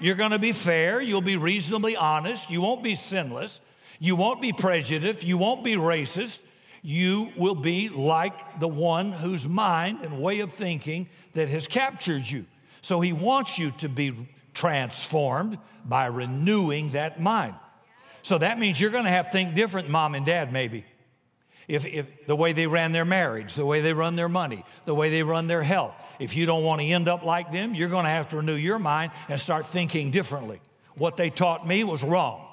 You're 0.00 0.16
going 0.16 0.32
to 0.32 0.38
be 0.38 0.52
fair, 0.52 1.00
you'll 1.00 1.20
be 1.20 1.36
reasonably 1.36 1.96
honest, 1.96 2.50
you 2.50 2.60
won't 2.60 2.82
be 2.82 2.94
sinless, 2.94 3.60
you 3.98 4.16
won't 4.16 4.40
be 4.40 4.52
prejudiced, 4.52 5.24
you 5.24 5.38
won't 5.38 5.64
be 5.64 5.74
racist. 5.74 6.40
You 6.82 7.32
will 7.36 7.56
be 7.56 7.88
like 7.88 8.60
the 8.60 8.68
one 8.68 9.10
whose 9.10 9.48
mind 9.48 10.02
and 10.02 10.22
way 10.22 10.40
of 10.40 10.52
thinking 10.52 11.08
that 11.34 11.48
has 11.48 11.66
captured 11.66 12.30
you. 12.30 12.46
So 12.82 13.00
he 13.00 13.12
wants 13.12 13.58
you 13.58 13.72
to 13.78 13.88
be 13.88 14.14
transformed 14.58 15.56
by 15.84 16.06
renewing 16.06 16.90
that 16.90 17.20
mind. 17.20 17.54
So 18.22 18.38
that 18.38 18.58
means 18.58 18.80
you're 18.80 18.90
going 18.90 19.04
to 19.04 19.10
have 19.10 19.26
to 19.26 19.32
think 19.32 19.54
different, 19.54 19.88
mom 19.88 20.14
and 20.14 20.26
dad, 20.26 20.52
maybe. 20.52 20.84
If, 21.68 21.86
if 21.86 22.26
the 22.26 22.34
way 22.34 22.52
they 22.52 22.66
ran 22.66 22.92
their 22.92 23.04
marriage, 23.04 23.54
the 23.54 23.64
way 23.64 23.80
they 23.80 23.92
run 23.92 24.16
their 24.16 24.28
money, 24.28 24.64
the 24.84 24.94
way 24.94 25.10
they 25.10 25.22
run 25.22 25.46
their 25.46 25.62
health. 25.62 25.94
If 26.18 26.34
you 26.36 26.44
don't 26.46 26.64
want 26.64 26.80
to 26.80 26.86
end 26.86 27.08
up 27.08 27.22
like 27.22 27.52
them, 27.52 27.74
you're 27.74 27.90
going 27.90 28.04
to 28.04 28.10
have 28.10 28.28
to 28.28 28.38
renew 28.38 28.54
your 28.54 28.78
mind 28.78 29.12
and 29.28 29.38
start 29.38 29.66
thinking 29.66 30.10
differently. 30.10 30.60
What 30.96 31.16
they 31.16 31.30
taught 31.30 31.66
me 31.66 31.84
was 31.84 32.02
wrong. 32.02 32.44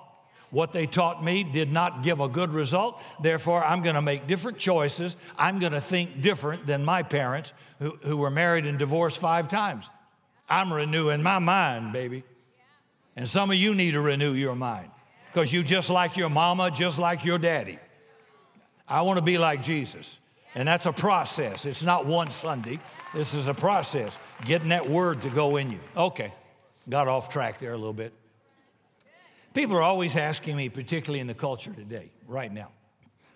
What 0.51 0.73
they 0.73 0.85
taught 0.85 1.23
me 1.23 1.43
did 1.43 1.71
not 1.71 2.03
give 2.03 2.19
a 2.19 2.29
good 2.29 2.51
result. 2.51 3.01
Therefore, 3.21 3.63
I'm 3.63 3.81
going 3.81 3.95
to 3.95 4.01
make 4.01 4.27
different 4.27 4.57
choices. 4.57 5.17
I'm 5.37 5.59
going 5.59 5.73
to 5.73 5.81
think 5.81 6.21
different 6.21 6.65
than 6.65 6.85
my 6.85 7.01
parents 7.01 7.53
who, 7.79 7.97
who 8.03 8.17
were 8.17 8.29
married 8.29 8.67
and 8.67 8.77
divorced 8.77 9.19
five 9.19 9.47
times. 9.47 9.89
I'm 10.49 10.71
renewing 10.71 11.23
my 11.23 11.39
mind, 11.39 11.93
baby. 11.93 12.23
And 13.15 13.27
some 13.27 13.49
of 13.49 13.55
you 13.55 13.75
need 13.75 13.91
to 13.91 14.01
renew 14.01 14.33
your 14.33 14.55
mind 14.55 14.89
because 15.31 15.51
you 15.51 15.63
just 15.63 15.89
like 15.89 16.17
your 16.17 16.29
mama, 16.29 16.71
just 16.71 16.99
like 16.99 17.25
your 17.25 17.37
daddy. 17.37 17.79
I 18.87 19.01
want 19.01 19.17
to 19.17 19.23
be 19.23 19.37
like 19.37 19.63
Jesus. 19.63 20.17
And 20.53 20.67
that's 20.67 20.85
a 20.85 20.93
process. 20.93 21.65
It's 21.65 21.83
not 21.83 22.05
one 22.05 22.31
Sunday. 22.31 22.79
This 23.13 23.33
is 23.33 23.47
a 23.47 23.53
process, 23.53 24.17
getting 24.45 24.69
that 24.69 24.89
word 24.89 25.21
to 25.21 25.29
go 25.29 25.57
in 25.57 25.71
you. 25.71 25.79
Okay, 25.97 26.33
got 26.87 27.07
off 27.07 27.29
track 27.29 27.59
there 27.59 27.73
a 27.73 27.77
little 27.77 27.93
bit. 27.93 28.13
People 29.53 29.75
are 29.77 29.81
always 29.81 30.15
asking 30.15 30.55
me, 30.57 30.69
particularly 30.69 31.19
in 31.19 31.27
the 31.27 31.33
culture 31.33 31.71
today, 31.71 32.11
right 32.27 32.51
now, 32.51 32.69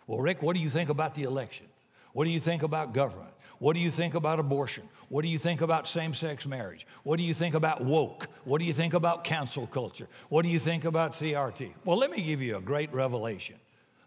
well, 0.05 0.19
Rick, 0.19 0.41
what 0.41 0.55
do 0.55 0.61
you 0.61 0.69
think 0.69 0.89
about 0.89 1.15
the 1.15 1.23
election? 1.23 1.65
What 2.13 2.25
do 2.25 2.31
you 2.31 2.39
think 2.39 2.63
about 2.63 2.93
government? 2.93 3.29
What 3.59 3.75
do 3.75 3.79
you 3.79 3.91
think 3.91 4.15
about 4.15 4.39
abortion? 4.39 4.89
What 5.09 5.23
do 5.23 5.27
you 5.27 5.39
think 5.39 5.61
about 5.61 5.87
same 5.87 6.13
sex 6.13 6.45
marriage? 6.45 6.85
What 7.03 7.17
do 7.17 7.23
you 7.23 7.33
think 7.33 7.55
about 7.55 7.83
woke? 7.83 8.27
What 8.45 8.59
do 8.59 8.65
you 8.65 8.73
think 8.73 8.93
about 8.93 9.23
cancel 9.23 9.65
culture? 9.65 10.07
What 10.29 10.43
do 10.43 10.49
you 10.49 10.59
think 10.59 10.85
about 10.85 11.13
CRT? 11.13 11.71
Well, 11.83 11.97
let 11.97 12.11
me 12.11 12.21
give 12.21 12.41
you 12.41 12.57
a 12.57 12.61
great 12.61 12.93
revelation. 12.93 13.55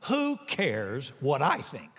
Who 0.02 0.36
cares 0.46 1.12
what 1.20 1.42
I 1.42 1.58
think? 1.58 1.90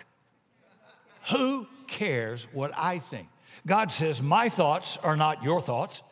Who 1.30 1.66
cares 1.86 2.48
what 2.52 2.72
I 2.76 2.98
think? 2.98 3.28
God 3.66 3.92
says, 3.92 4.22
My 4.22 4.48
thoughts 4.48 4.96
are 4.98 5.16
not 5.16 5.44
your 5.44 5.60
thoughts. 5.60 6.02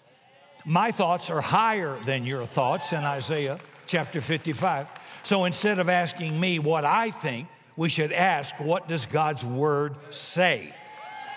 My 0.65 0.91
thoughts 0.91 1.29
are 1.29 1.41
higher 1.41 1.99
than 2.05 2.25
your 2.25 2.47
thoughts 2.47 2.93
in 2.93 3.01
Isaiah 3.01 3.59
chapter 3.87 4.21
55. 4.21 4.87
So 5.23 5.45
instead 5.45 5.79
of 5.79 5.89
asking 5.89 6.39
me 6.39 6.59
what 6.59 6.85
I 6.85 7.11
think, 7.11 7.49
we 7.77 7.89
should 7.89 8.13
ask, 8.13 8.55
What 8.61 8.89
does 8.89 9.07
God's 9.07 9.45
word 9.45 9.97
say? 10.11 10.75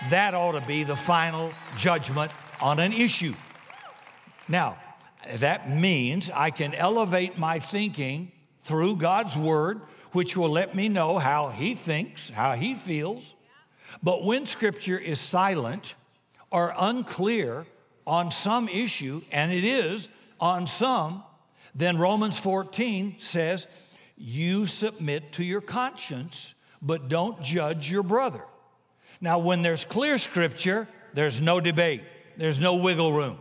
That 0.09 0.33
ought 0.33 0.53
to 0.53 0.61
be 0.61 0.83
the 0.83 0.95
final 0.95 1.51
judgment 1.77 2.31
on 2.61 2.79
an 2.79 2.93
issue. 2.93 3.33
Now, 4.47 4.77
that 5.37 5.69
means 5.69 6.29
I 6.29 6.51
can 6.51 6.73
elevate 6.73 7.37
my 7.37 7.59
thinking 7.59 8.31
through 8.61 8.97
God's 8.97 9.35
word, 9.35 9.81
which 10.11 10.37
will 10.37 10.49
let 10.49 10.75
me 10.75 10.89
know 10.89 11.17
how 11.17 11.49
He 11.49 11.75
thinks, 11.75 12.29
how 12.29 12.53
He 12.53 12.75
feels. 12.75 13.35
But 14.03 14.23
when 14.23 14.45
Scripture 14.45 14.99
is 14.99 15.19
silent 15.19 15.95
or 16.51 16.73
unclear 16.77 17.65
on 18.05 18.29
some 18.31 18.69
issue, 18.69 19.21
and 19.31 19.51
it 19.51 19.63
is 19.63 20.09
on 20.39 20.67
some, 20.67 21.23
then 21.73 21.97
Romans 21.97 22.37
14 22.39 23.15
says, 23.17 23.67
You 24.17 24.65
submit 24.65 25.33
to 25.33 25.43
your 25.43 25.61
conscience, 25.61 26.53
but 26.81 27.09
don't 27.09 27.41
judge 27.41 27.89
your 27.89 28.03
brother. 28.03 28.43
Now, 29.25 29.39
when 29.39 29.63
there's 29.63 29.83
clear 29.83 30.19
scripture, 30.19 30.87
there's 31.15 31.41
no 31.41 31.59
debate, 31.59 32.03
there's 32.37 32.59
no 32.59 32.75
wiggle 32.75 33.11
room. 33.11 33.39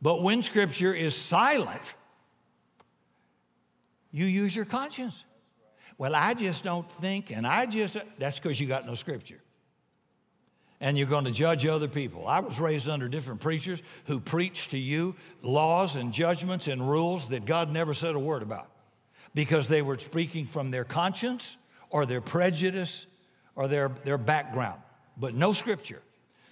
But 0.00 0.22
when 0.22 0.42
scripture 0.42 0.94
is 0.94 1.14
silent, 1.14 1.94
You 4.16 4.26
use 4.26 4.54
your 4.54 4.64
conscience. 4.64 5.24
Well, 5.98 6.14
I 6.14 6.34
just 6.34 6.62
don't 6.62 6.88
think, 6.88 7.32
and 7.32 7.44
I 7.44 7.66
just, 7.66 7.96
that's 8.16 8.38
because 8.38 8.60
you 8.60 8.68
got 8.68 8.86
no 8.86 8.94
scripture. 8.94 9.40
And 10.80 10.96
you're 10.96 11.08
going 11.08 11.24
to 11.24 11.32
judge 11.32 11.66
other 11.66 11.88
people. 11.88 12.28
I 12.28 12.38
was 12.38 12.60
raised 12.60 12.88
under 12.88 13.08
different 13.08 13.40
preachers 13.40 13.82
who 14.04 14.20
preached 14.20 14.70
to 14.70 14.78
you 14.78 15.16
laws 15.42 15.96
and 15.96 16.12
judgments 16.12 16.68
and 16.68 16.88
rules 16.88 17.30
that 17.30 17.44
God 17.44 17.72
never 17.72 17.92
said 17.92 18.14
a 18.14 18.18
word 18.20 18.42
about 18.42 18.68
because 19.34 19.66
they 19.66 19.82
were 19.82 19.98
speaking 19.98 20.46
from 20.46 20.70
their 20.70 20.84
conscience 20.84 21.56
or 21.90 22.06
their 22.06 22.20
prejudice 22.20 23.06
or 23.56 23.66
their, 23.66 23.88
their 24.04 24.18
background, 24.18 24.80
but 25.16 25.34
no 25.34 25.52
scripture. 25.52 26.02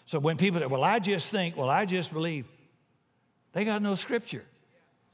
So 0.06 0.18
when 0.18 0.36
people 0.36 0.60
say, 0.60 0.66
well, 0.66 0.84
I 0.84 0.98
just 0.98 1.30
think, 1.30 1.56
well, 1.56 1.70
I 1.70 1.84
just 1.84 2.12
believe, 2.12 2.46
they 3.52 3.64
got 3.64 3.82
no 3.82 3.94
scripture. 3.94 4.44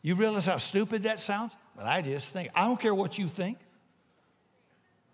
You 0.02 0.14
realize 0.14 0.47
how 0.47 0.59
stupid 0.59 1.02
that 1.05 1.21
sounds? 1.21 1.57
Well, 1.76 1.87
I 1.87 2.02
just 2.02 2.33
think. 2.33 2.50
I 2.55 2.67
don't 2.67 2.81
care 2.81 2.95
what 2.95 3.19
you 3.19 3.28
think. 3.28 3.59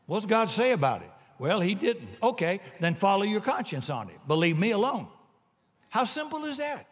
What's 0.06 0.26
God 0.26 0.50
say 0.50 0.72
about 0.72 1.02
it? 1.02 1.10
Well, 1.38 1.60
He 1.60 1.74
didn't. 1.74 2.08
Okay, 2.22 2.60
then 2.80 2.94
follow 2.94 3.22
your 3.22 3.40
conscience 3.40 3.90
on 3.90 4.08
it. 4.08 4.16
Believe 4.28 4.58
me 4.58 4.70
alone. 4.70 5.08
How 5.88 6.04
simple 6.04 6.44
is 6.44 6.58
that? 6.58 6.86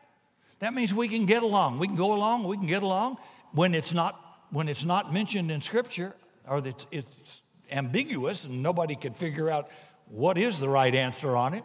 That 0.60 0.74
means 0.74 0.94
we 0.94 1.08
can 1.08 1.26
get 1.26 1.42
along. 1.42 1.78
We 1.78 1.86
can 1.86 1.96
go 1.96 2.14
along. 2.14 2.44
We 2.44 2.56
can 2.56 2.66
get 2.66 2.82
along 2.82 3.18
when 3.52 3.74
it's 3.74 3.92
not 3.92 4.18
when 4.52 4.68
it's 4.68 4.84
not 4.84 5.12
mentioned 5.12 5.50
in 5.50 5.60
Scripture 5.60 6.14
or 6.46 6.58
it's, 6.58 6.86
it's 6.90 7.42
ambiguous 7.70 8.44
and 8.44 8.62
nobody 8.62 8.94
can 8.94 9.14
figure 9.14 9.48
out 9.48 9.68
what 10.12 10.36
is 10.36 10.60
the 10.60 10.68
right 10.68 10.94
answer 10.94 11.34
on 11.34 11.54
it. 11.54 11.64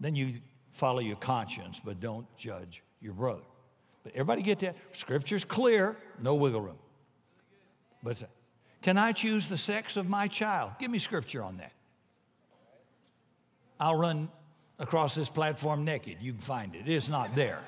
Then 0.00 0.16
you 0.16 0.34
follow 0.72 0.98
your 0.98 1.16
conscience, 1.16 1.80
but 1.82 2.00
don't 2.00 2.26
judge 2.36 2.82
your 3.00 3.12
brother. 3.12 3.44
But 4.02 4.14
everybody 4.14 4.42
get 4.42 4.58
that? 4.60 4.76
Scripture's 4.92 5.44
clear, 5.44 5.96
no 6.20 6.34
wiggle 6.34 6.60
room. 6.60 6.78
But 8.02 8.22
can 8.82 8.98
I 8.98 9.12
choose 9.12 9.46
the 9.46 9.56
sex 9.56 9.96
of 9.96 10.08
my 10.08 10.26
child? 10.26 10.72
Give 10.80 10.90
me 10.90 10.98
scripture 10.98 11.42
on 11.42 11.58
that. 11.58 11.72
I'll 13.78 13.96
run 13.96 14.28
across 14.80 15.14
this 15.14 15.28
platform 15.28 15.84
naked. 15.84 16.16
You 16.20 16.32
can 16.32 16.40
find 16.40 16.74
it. 16.74 16.88
It's 16.88 17.08
not 17.08 17.36
there. 17.36 17.60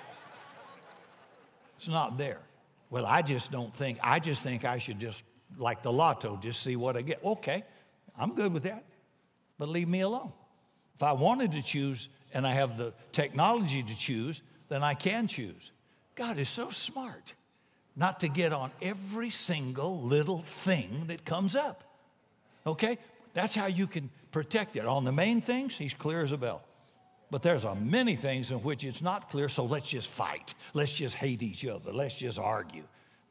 It's 1.77 1.89
not 1.89 2.19
there. 2.19 2.41
Well, 2.91 3.07
I 3.07 3.23
just 3.23 3.53
don't 3.53 3.73
think, 3.73 3.99
I 4.03 4.19
just 4.19 4.43
think 4.43 4.65
I 4.65 4.79
should 4.79 4.99
just, 4.99 5.23
like 5.57 5.85
the 5.85 5.93
lotto, 5.93 6.37
just 6.37 6.63
see 6.63 6.75
what 6.75 6.97
I 6.97 7.03
get. 7.03 7.25
Okay, 7.25 7.63
I'm 8.19 8.35
good 8.35 8.53
with 8.53 8.65
that. 8.65 8.85
But 9.61 9.69
leave 9.69 9.89
me 9.89 10.01
alone. 10.01 10.33
If 10.97 11.03
I 11.03 11.13
wanted 11.13 11.53
to 11.53 11.63
choose 11.63 12.09
and 12.33 12.47
I 12.47 12.53
have 12.55 12.79
the 12.79 12.95
technology 13.13 13.83
to 13.83 13.97
choose, 13.97 14.41
then 14.71 14.83
I 14.83 14.95
can 14.95 15.27
choose. 15.27 15.71
God 16.15 16.39
is 16.39 16.49
so 16.49 16.71
smart 16.71 17.35
not 17.95 18.21
to 18.21 18.29
get 18.29 18.55
on 18.55 18.71
every 18.81 19.29
single 19.29 20.01
little 20.01 20.41
thing 20.41 21.05
that 21.09 21.27
comes 21.27 21.55
up. 21.55 21.85
Okay? 22.67 22.97
That's 23.35 23.55
how 23.55 23.67
you 23.67 23.87
can 23.87 24.09
protect 24.33 24.77
it. 24.77 24.87
On 24.87 25.05
the 25.05 25.13
main 25.13 25.43
things, 25.43 25.77
he's 25.77 25.93
clear 25.93 26.23
as 26.23 26.33
a 26.33 26.39
bell. 26.39 26.63
But 27.31 27.43
there's 27.43 27.67
a 27.67 27.75
many 27.75 28.17
things 28.17 28.53
in 28.53 28.59
which 28.59 28.83
it's 28.83 29.03
not 29.03 29.29
clear, 29.29 29.51
so 29.51 29.65
let's 29.65 29.91
just 29.91 30.09
fight. 30.09 30.55
Let's 30.73 30.95
just 30.95 31.15
hate 31.15 31.43
each 31.43 31.67
other. 31.67 31.93
Let's 31.93 32.17
just 32.17 32.39
argue. 32.39 32.85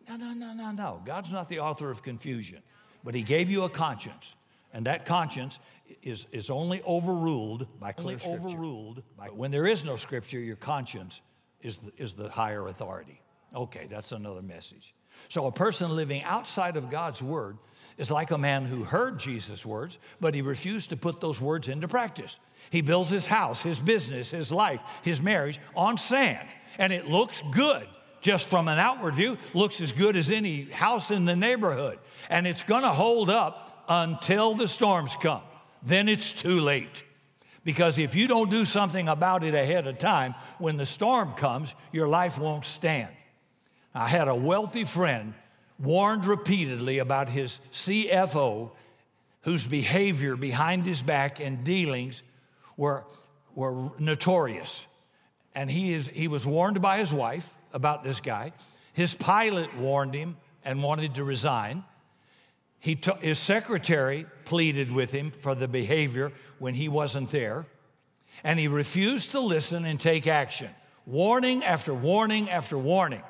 No, 0.07 0.15
no, 0.15 0.33
no, 0.33 0.53
no, 0.53 0.71
no. 0.71 1.01
God's 1.05 1.31
not 1.31 1.49
the 1.49 1.59
author 1.59 1.89
of 1.89 2.03
confusion. 2.03 2.61
But 3.03 3.15
he 3.15 3.23
gave 3.23 3.49
you 3.49 3.63
a 3.63 3.69
conscience. 3.69 4.35
And 4.73 4.85
that 4.85 5.05
conscience 5.05 5.59
is, 6.01 6.27
is 6.31 6.49
only 6.49 6.81
overruled 6.83 7.67
by 7.79 7.91
clear 7.91 8.17
only 8.25 8.39
overruled 8.39 9.03
by 9.17 9.27
when 9.27 9.51
there 9.51 9.67
is 9.67 9.83
no 9.83 9.95
scripture, 9.95 10.39
your 10.39 10.55
conscience 10.55 11.21
is 11.61 11.77
the, 11.77 11.91
is 11.97 12.13
the 12.13 12.29
higher 12.29 12.67
authority. 12.67 13.21
Okay, 13.55 13.87
that's 13.89 14.11
another 14.11 14.41
message. 14.41 14.93
So 15.27 15.47
a 15.47 15.51
person 15.51 15.95
living 15.95 16.23
outside 16.23 16.77
of 16.77 16.89
God's 16.89 17.21
word 17.21 17.57
is 17.97 18.09
like 18.09 18.31
a 18.31 18.37
man 18.37 18.65
who 18.65 18.83
heard 18.83 19.19
Jesus' 19.19 19.65
words, 19.65 19.99
but 20.21 20.33
he 20.33 20.41
refused 20.41 20.91
to 20.91 20.97
put 20.97 21.19
those 21.19 21.41
words 21.41 21.67
into 21.67 21.87
practice. 21.87 22.39
He 22.69 22.81
builds 22.81 23.09
his 23.09 23.27
house, 23.27 23.61
his 23.61 23.79
business, 23.79 24.31
his 24.31 24.51
life, 24.51 24.81
his 25.03 25.21
marriage 25.21 25.59
on 25.75 25.97
sand, 25.97 26.47
and 26.77 26.93
it 26.93 27.07
looks 27.07 27.43
good. 27.51 27.85
Just 28.21 28.47
from 28.47 28.67
an 28.67 28.77
outward 28.77 29.15
view, 29.15 29.37
looks 29.53 29.79
as 29.79 29.93
good 29.93 30.17
as 30.17 30.29
any 30.31 30.63
house 30.65 31.09
in 31.09 31.25
the 31.25 31.35
neighborhood. 31.35 31.99
And 32.29 32.45
it's 32.45 32.63
gonna 32.63 32.91
hold 32.91 33.29
up 33.29 33.85
until 33.87 34.55
the 34.55 34.67
storms 34.67 35.15
come. 35.15 35.41
Then 35.83 36.09
it's 36.09 36.31
too 36.31 36.59
late. 36.59 37.03
Because 37.63 37.99
if 37.99 38.15
you 38.15 38.27
don't 38.27 38.49
do 38.49 38.65
something 38.65 39.07
about 39.07 39.43
it 39.43 39.53
ahead 39.53 39.85
of 39.85 39.97
time, 39.97 40.33
when 40.57 40.77
the 40.77 40.85
storm 40.85 41.33
comes, 41.33 41.75
your 41.91 42.07
life 42.07 42.39
won't 42.39 42.65
stand. 42.65 43.09
I 43.93 44.07
had 44.07 44.27
a 44.27 44.35
wealthy 44.35 44.85
friend 44.85 45.33
warned 45.77 46.25
repeatedly 46.25 46.99
about 46.99 47.29
his 47.29 47.59
CFO, 47.71 48.71
whose 49.41 49.67
behavior 49.67 50.35
behind 50.35 50.85
his 50.85 51.01
back 51.01 51.39
and 51.39 51.63
dealings 51.63 52.23
were, 52.77 53.03
were 53.55 53.91
notorious. 53.97 54.85
And 55.55 55.69
he, 55.69 55.93
is, 55.93 56.07
he 56.07 56.27
was 56.27 56.45
warned 56.45 56.81
by 56.81 56.99
his 56.99 57.13
wife 57.13 57.53
about 57.73 58.03
this 58.03 58.19
guy. 58.19 58.51
His 58.93 59.13
pilot 59.13 59.75
warned 59.77 60.13
him 60.13 60.37
and 60.63 60.83
wanted 60.83 61.15
to 61.15 61.23
resign. 61.23 61.83
He 62.79 62.95
t- 62.95 63.11
his 63.21 63.39
secretary 63.39 64.25
pleaded 64.45 64.91
with 64.91 65.11
him 65.11 65.31
for 65.31 65.53
the 65.53 65.67
behavior 65.67 66.31
when 66.59 66.73
he 66.73 66.87
wasn't 66.87 67.31
there, 67.31 67.65
and 68.43 68.57
he 68.57 68.67
refused 68.67 69.31
to 69.31 69.39
listen 69.39 69.85
and 69.85 69.99
take 69.99 70.27
action. 70.27 70.69
Warning 71.05 71.63
after 71.63 71.93
warning 71.93 72.49
after 72.49 72.77
warning. 72.77 73.23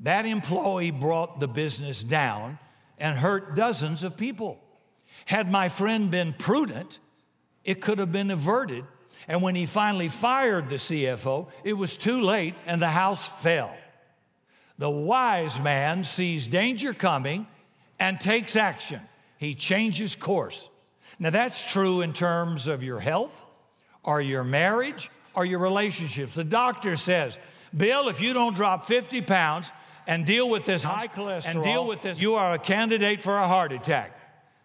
That 0.00 0.24
employee 0.24 0.90
brought 0.90 1.38
the 1.38 1.48
business 1.48 2.02
down 2.02 2.58
and 2.98 3.16
hurt 3.16 3.54
dozens 3.56 4.04
of 4.04 4.16
people. 4.16 4.58
Had 5.26 5.50
my 5.50 5.68
friend 5.68 6.10
been 6.10 6.32
prudent, 6.32 6.98
it 7.64 7.80
could 7.80 7.98
have 7.98 8.10
been 8.10 8.30
averted. 8.30 8.84
And 9.28 9.42
when 9.42 9.54
he 9.54 9.66
finally 9.66 10.08
fired 10.08 10.68
the 10.68 10.76
CFO, 10.76 11.48
it 11.62 11.74
was 11.74 11.96
too 11.96 12.20
late 12.22 12.54
and 12.66 12.82
the 12.82 12.88
house 12.88 13.28
fell. 13.28 13.72
The 14.78 14.90
wise 14.90 15.60
man 15.60 16.02
sees 16.02 16.46
danger 16.46 16.92
coming 16.92 17.46
and 17.98 18.20
takes 18.20 18.56
action. 18.56 19.00
He 19.38 19.54
changes 19.54 20.14
course. 20.14 20.68
Now, 21.18 21.30
that's 21.30 21.70
true 21.70 22.00
in 22.00 22.12
terms 22.12 22.68
of 22.68 22.82
your 22.82 23.00
health 23.00 23.44
or 24.02 24.20
your 24.20 24.44
marriage 24.44 25.10
or 25.34 25.44
your 25.44 25.58
relationships. 25.58 26.34
The 26.34 26.44
doctor 26.44 26.96
says, 26.96 27.38
Bill, 27.76 28.08
if 28.08 28.20
you 28.20 28.34
don't 28.34 28.54
drop 28.54 28.86
50 28.86 29.22
pounds, 29.22 29.70
and 30.06 30.26
deal 30.26 30.48
with 30.48 30.64
this 30.64 30.82
high 30.82 31.08
cholesterol 31.08 31.54
and 31.54 31.64
deal 31.64 31.86
with 31.86 32.02
this, 32.02 32.20
you 32.20 32.34
are 32.34 32.54
a 32.54 32.58
candidate 32.58 33.22
for 33.22 33.36
a 33.36 33.46
heart 33.46 33.72
attack. 33.72 34.18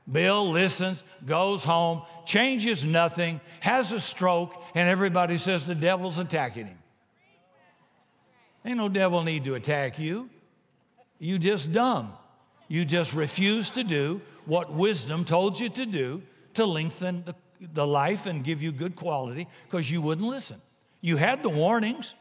Bill 0.10 0.50
listens, 0.50 1.04
goes 1.26 1.63
home, 1.63 2.02
changes 2.26 2.86
nothing, 2.86 3.42
has 3.60 3.92
a 3.92 4.00
stroke, 4.00 4.54
and 4.74 4.88
everybody 4.88 5.38
says 5.38 5.68
the 5.68 5.76
devil's 5.76 6.18
attacking 6.18 6.68
him. 6.68 6.78
Ain't 8.66 8.78
no 8.78 8.90
devil 8.90 9.24
need 9.24 9.44
to 9.46 9.56
attack 9.56 10.00
you. 10.00 10.30
You 11.20 11.38
just 11.40 11.72
dumb. 11.72 12.13
You 12.67 12.86
just 12.86 13.13
refuse 13.13 13.69
to 13.71 13.84
do 13.84 14.21
what 14.45 14.73
wisdom 14.73 15.25
told 15.25 15.60
you 15.60 15.69
to 15.69 15.86
do 15.86 16.21
to 16.56 16.65
lengthen 16.65 17.23
the, 17.25 17.36
the 17.73 17.86
life 17.88 18.25
and 18.25 18.43
give 18.43 18.62
you 18.62 18.71
good 18.71 18.95
quality 18.95 19.47
because 19.69 19.89
you 19.89 20.01
wouldn't 20.01 20.27
listen. 20.27 20.62
You 21.01 21.17
had 21.17 21.43
the 21.43 21.49
warnings. 21.49 22.15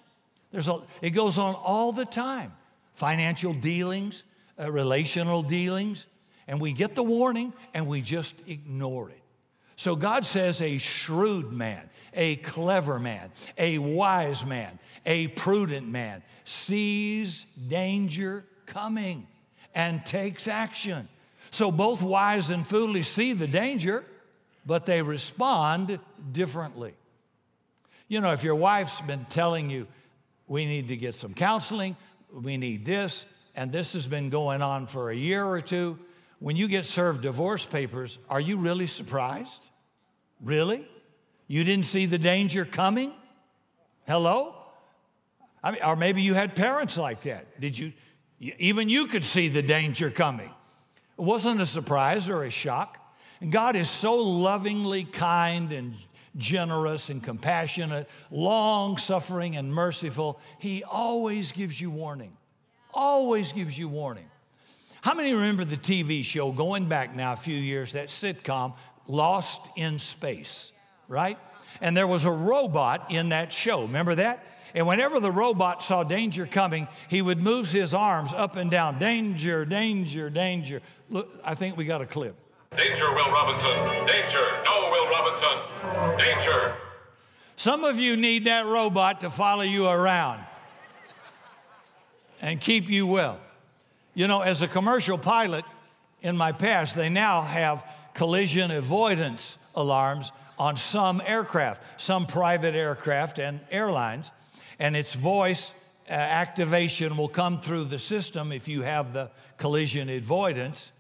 There's 0.53 0.69
a, 0.69 0.83
it 1.03 1.11
goes 1.11 1.39
on 1.39 1.55
all 1.55 1.93
the 1.93 2.05
time 2.05 2.53
financial 2.95 3.53
dealings, 3.53 4.25
uh, 4.59 4.71
relational 4.73 5.43
dealings, 5.43 6.07
and 6.49 6.61
we 6.61 6.73
get 6.73 6.95
the 6.95 7.03
warning 7.03 7.53
and 7.75 7.87
we 7.87 8.01
just 8.01 8.37
ignore 8.49 9.11
it. 9.11 9.21
So 9.77 9.95
God 9.97 10.25
says 10.25 10.63
a 10.63 10.79
shrewd 10.79 11.53
man, 11.53 11.91
a 12.15 12.37
clever 12.37 12.99
man, 12.99 13.31
a 13.59 13.79
wise 13.79 14.47
man, 14.47 14.79
a 15.05 15.29
prudent 15.29 15.87
man 15.87 16.23
sees 16.45 17.45
danger 17.69 18.47
coming 18.65 19.27
and 19.77 20.05
takes 20.05 20.49
action. 20.49 21.07
So 21.53 21.71
both 21.71 22.03
wise 22.03 22.51
and 22.51 22.67
foolish 22.67 23.07
see 23.07 23.35
the 23.35 23.47
danger, 23.47 24.03
but 24.65 24.87
they 24.87 25.03
respond 25.03 26.01
differently. 26.33 26.95
You 28.09 28.21
know, 28.21 28.33
if 28.33 28.43
your 28.43 28.55
wife's 28.55 29.01
been 29.03 29.27
telling 29.27 29.69
you, 29.71 29.87
we 30.49 30.65
need 30.65 30.89
to 30.89 30.97
get 30.97 31.15
some 31.15 31.35
counseling, 31.35 31.95
we 32.33 32.57
need 32.57 32.85
this, 32.87 33.27
and 33.55 33.71
this 33.71 33.93
has 33.93 34.07
been 34.07 34.31
going 34.31 34.63
on 34.63 34.87
for 34.87 35.11
a 35.11 35.15
year 35.15 35.45
or 35.45 35.61
two. 35.61 35.99
When 36.39 36.57
you 36.57 36.69
get 36.69 36.87
served 36.87 37.23
divorce 37.23 37.67
papers, 37.67 38.19
are 38.31 38.41
you 38.41 38.57
really 38.57 38.87
surprised? 38.87 39.63
Really? 40.43 40.87
You 41.49 41.65
didn't 41.65 41.87
see 41.87 42.07
the 42.07 42.19
danger 42.19 42.65
coming? 42.65 43.13
Hello? 44.07 44.55
I 45.63 45.73
mean, 45.73 45.83
or 45.83 45.97
maybe 45.97 46.23
you 46.23 46.35
had 46.35 46.55
parents 46.55 46.97
like 46.97 47.23
that. 47.23 47.61
Did 47.61 47.79
you? 47.79 47.93
Even 48.41 48.89
you 48.89 49.07
could 49.07 49.25
see 49.25 49.49
the 49.49 49.63
danger 49.63 50.11
coming. 50.11 50.51
It 51.19 51.23
wasn't 51.23 51.61
a 51.61 51.67
surprise 51.67 52.29
or 52.29 52.45
a 52.45 52.51
shock. 52.51 52.99
And 53.41 53.51
God 53.51 53.77
is 53.77 53.89
so 53.89 54.17
lovingly 54.17 55.05
kind 55.05 55.73
and 55.73 55.95
generous 56.37 57.09
and 57.09 57.23
compassionate, 57.23 58.09
long 58.31 58.99
suffering 58.99 59.57
and 59.57 59.73
merciful. 59.73 60.41
He 60.59 60.85
always 60.85 61.53
gives 61.53 61.81
you 61.81 61.91
warning. 61.91 62.37
Always 62.93 63.53
gives 63.53 63.79
you 63.79 63.89
warning. 63.89 64.27
How 65.03 65.15
many 65.15 65.33
remember 65.33 65.65
the 65.65 65.77
TV 65.77 66.25
show 66.25 66.51
going 66.53 66.89
back 66.89 67.15
now 67.15 67.33
a 67.33 67.37
few 67.37 67.57
years, 67.57 67.93
that 67.93 68.09
sitcom, 68.09 68.75
Lost 69.07 69.63
in 69.77 69.99
Space, 69.99 70.73
right? 71.07 71.39
And 71.81 71.97
there 71.97 72.07
was 72.07 72.25
a 72.25 72.31
robot 72.31 73.11
in 73.11 73.29
that 73.29 73.53
show. 73.53 73.83
Remember 73.83 74.15
that? 74.17 74.45
And 74.75 74.87
whenever 74.87 75.21
the 75.21 75.31
robot 75.31 75.83
saw 75.83 76.05
danger 76.05 76.47
coming, 76.47 76.89
he 77.09 77.23
would 77.23 77.39
move 77.39 77.71
his 77.71 77.95
arms 77.95 78.33
up 78.35 78.57
and 78.57 78.71
down. 78.71 78.99
Danger, 78.99 79.65
danger, 79.65 80.29
danger. 80.31 80.83
Look, 81.09 81.41
I 81.45 81.55
think 81.55 81.77
we 81.77 81.85
got 81.85 82.03
a 82.03 82.07
clip. 82.07 82.37
Danger, 82.77 83.11
Will 83.13 83.31
Robinson. 83.31 83.71
Danger. 84.07 84.45
No, 84.65 84.91
Will 84.91 85.09
Robinson. 85.09 86.19
Danger. 86.19 86.75
Some 87.57 87.85
of 87.85 87.99
you 87.99 88.17
need 88.17 88.45
that 88.45 88.67
robot 88.67 89.23
to 89.23 89.31
follow 89.31 89.63
you 89.63 89.87
around 89.87 90.43
and 92.43 92.61
keep 92.61 92.89
you 92.89 93.07
well. 93.07 93.41
You 94.15 94.29
know, 94.29 94.43
as 94.43 94.63
a 94.63 94.69
commercial 94.69 95.17
pilot 95.17 95.65
in 96.23 96.37
my 96.37 96.53
past, 96.53 96.97
they 96.97 97.09
now 97.09 97.43
have 97.43 97.85
collision 98.15 98.71
avoidance 98.71 99.59
alarms 99.75 100.33
on 100.59 100.77
some 100.77 101.23
aircraft, 101.25 102.01
some 102.01 102.27
private 102.27 102.75
aircraft 102.75 103.39
and 103.39 103.61
airlines, 103.71 104.31
and 104.79 104.97
its 104.97 105.15
voice 105.15 105.75
uh, 106.09 106.13
activation 106.13 107.17
will 107.17 107.29
come 107.29 107.59
through 107.59 107.85
the 107.85 107.99
system 107.99 108.53
if 108.53 108.69
you 108.69 108.83
have 108.83 109.13
the 109.13 109.31
collision 109.57 110.09
avoidance, 110.09 110.93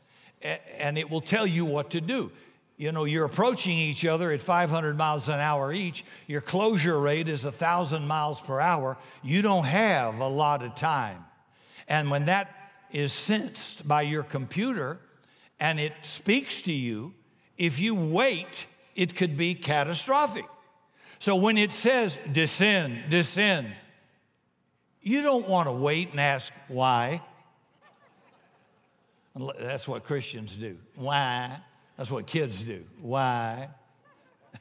and 0.78 0.98
it 0.98 1.10
will 1.10 1.20
tell 1.20 1.46
you 1.46 1.64
what 1.64 1.90
to 1.90 2.00
do. 2.00 2.30
You 2.76 2.92
know, 2.92 3.04
you're 3.04 3.24
approaching 3.24 3.76
each 3.78 4.04
other 4.04 4.30
at 4.32 4.42
500 4.42 4.98
miles 4.98 5.28
an 5.28 5.40
hour 5.40 5.72
each. 5.72 6.04
Your 6.26 6.42
closure 6.42 6.98
rate 6.98 7.28
is 7.28 7.44
1,000 7.44 8.06
miles 8.06 8.40
per 8.40 8.60
hour. 8.60 8.98
You 9.22 9.40
don't 9.40 9.64
have 9.64 10.18
a 10.18 10.28
lot 10.28 10.62
of 10.62 10.74
time. 10.74 11.24
And 11.88 12.10
when 12.10 12.26
that 12.26 12.54
is 12.92 13.12
sensed 13.12 13.88
by 13.88 14.02
your 14.02 14.22
computer 14.22 14.98
and 15.58 15.80
it 15.80 15.92
speaks 16.02 16.62
to 16.62 16.72
you, 16.72 17.14
if 17.56 17.80
you 17.80 17.94
wait, 17.94 18.66
it 18.94 19.14
could 19.14 19.38
be 19.38 19.54
catastrophic. 19.54 20.44
So 21.18 21.37
when 21.37 21.59
it 21.59 21.72
says 21.72 22.18
descend, 22.33 23.11
descend, 23.11 23.68
you 25.02 25.22
don't 25.22 25.48
want 25.48 25.68
to 25.68 25.72
wait 25.72 26.11
and 26.11 26.20
ask 26.20 26.52
why. 26.68 27.22
That's 29.59 29.87
what 29.87 30.05
Christians 30.05 30.55
do. 30.57 30.76
Why? 30.94 31.59
That's 31.96 32.11
what 32.11 32.26
kids 32.26 32.62
do. 32.62 32.85
Why? 33.00 33.68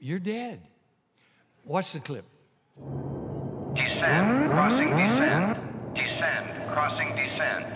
You're 0.00 0.18
dead. 0.18 0.60
Watch 1.64 1.92
the 1.92 2.00
clip. 2.00 2.24
Descend, 3.74 4.50
crossing 4.50 4.90
descend. 4.90 5.56
Descend, 5.94 6.72
crossing 6.72 7.16
descend. 7.16 7.66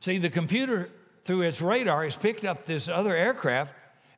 See, 0.00 0.18
the 0.18 0.30
computer, 0.30 0.90
through 1.24 1.42
its 1.42 1.62
radar, 1.62 2.04
has 2.04 2.14
picked 2.14 2.44
up 2.44 2.66
this 2.66 2.88
other 2.88 3.16
aircraft, 3.16 3.74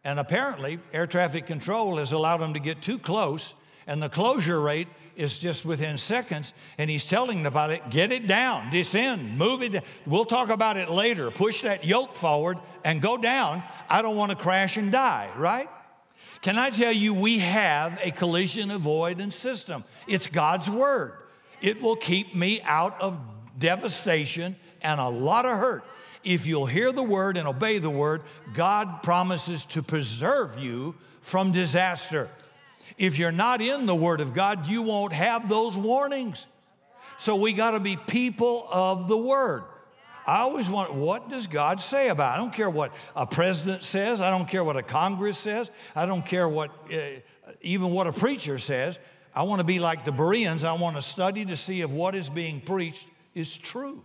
and 0.07 0.21
apparently, 0.21 0.79
air 0.93 1.09
traffic 1.09 1.47
control 1.47 1.97
has 1.97 2.13
allowed 2.13 2.41
him 2.41 2.55
to 2.55 2.61
get 2.61 2.81
too 2.81 2.97
close, 2.97 3.55
and 3.89 4.01
the 4.01 4.09
closure 4.09 4.61
rate 4.61 4.87
is 5.17 5.41
just 5.41 5.65
within 5.65 5.99
seconds, 5.99 6.55
and 6.79 6.89
he's 6.89 7.05
telling 7.05 7.45
about 7.45 7.71
it. 7.71 7.91
Get 7.91 8.13
it 8.13 8.29
down, 8.29 8.71
descend, 8.71 9.37
move 9.37 9.65
it. 9.65 9.73
Down. 9.73 9.83
We'll 10.07 10.25
talk 10.25 10.51
about 10.51 10.77
it 10.77 10.89
later. 10.89 11.33
Push 11.33 11.63
that 11.63 11.85
yoke 11.85 12.15
forward 12.15 12.59
and 12.85 13.03
go 13.03 13.17
down. 13.17 13.65
I 13.91 14.01
don't 14.01 14.15
want 14.15 14.31
to 14.31 14.37
crash 14.37 14.77
and 14.77 14.93
die, 14.93 15.29
right? 15.37 15.69
Can 16.41 16.57
I 16.57 16.71
tell 16.71 16.93
you, 16.93 17.13
we 17.13 17.41
have 17.41 17.99
a 18.01 18.13
collision 18.13 18.71
avoidance 18.71 19.35
system. 19.35 19.83
It's 20.07 20.29
God's 20.29 20.71
word. 20.71 21.15
It 21.61 21.83
will 21.83 21.97
keep 21.97 22.33
me 22.33 22.61
out 22.63 23.01
of 23.01 23.19
devastation 23.59 24.55
and 24.83 25.01
a 25.01 25.09
lot 25.09 25.47
of 25.47 25.59
hurt. 25.59 25.83
If 26.27 26.47
you'll 26.47 26.67
hear 26.67 26.91
the 26.91 27.05
word 27.05 27.37
and 27.37 27.47
obey 27.47 27.79
the 27.79 27.89
word, 27.89 28.23
God 28.53 29.05
promises 29.05 29.65
to 29.67 29.83
preserve 29.83 30.59
you 30.59 30.97
from 31.21 31.53
disaster. 31.53 32.29
If 32.99 33.19
you're 33.19 33.33
not 33.33 33.61
in 33.61 33.87
the 33.87 33.95
Word 33.95 34.21
of 34.21 34.35
God, 34.35 34.69
you 34.69 34.83
won't 34.83 35.13
have 35.13 35.49
those 35.49 35.77
warnings. 35.77 36.47
So 37.19 37.37
we 37.37 37.53
got 37.53 37.73
to 37.73 37.81
be 37.81 37.97
people 37.97 38.67
of 38.71 39.07
the 39.07 39.17
Word. 39.17 39.65
I 40.27 40.39
always 40.39 40.69
want, 40.69 40.93
what 40.95 41.29
does 41.29 41.47
God 41.47 41.81
say 41.81 42.09
about 42.09 42.33
it? 42.33 42.35
I 42.35 42.37
don't 42.39 42.53
care 42.53 42.71
what 42.71 42.93
a 43.15 43.27
president 43.27 43.85
says. 43.85 44.21
I 44.21 44.31
don't 44.31 44.49
care 44.49 44.65
what 44.65 44.77
a 44.77 44.83
Congress 44.83 45.39
says. 45.39 45.71
I 45.95 46.07
don't 46.07 46.27
care 46.27 46.49
what, 46.49 46.71
uh, 46.93 47.21
even 47.61 47.91
what 47.91 48.09
a 48.09 48.13
preacher 48.13 48.59
says. 48.59 48.99
I 49.35 49.45
want 49.45 49.61
to 49.61 49.65
be 49.65 49.79
like 49.79 50.05
the 50.05 50.13
Bereans. 50.13 50.65
I 50.65 50.73
want 50.73 50.97
to 50.97 51.03
study 51.03 51.45
to 51.45 51.55
see 51.55 51.83
if 51.83 51.91
what 51.91 52.17
is 52.17 52.29
being 52.29 52.61
preached 52.61 53.07
is 53.35 53.57
true. 53.57 54.03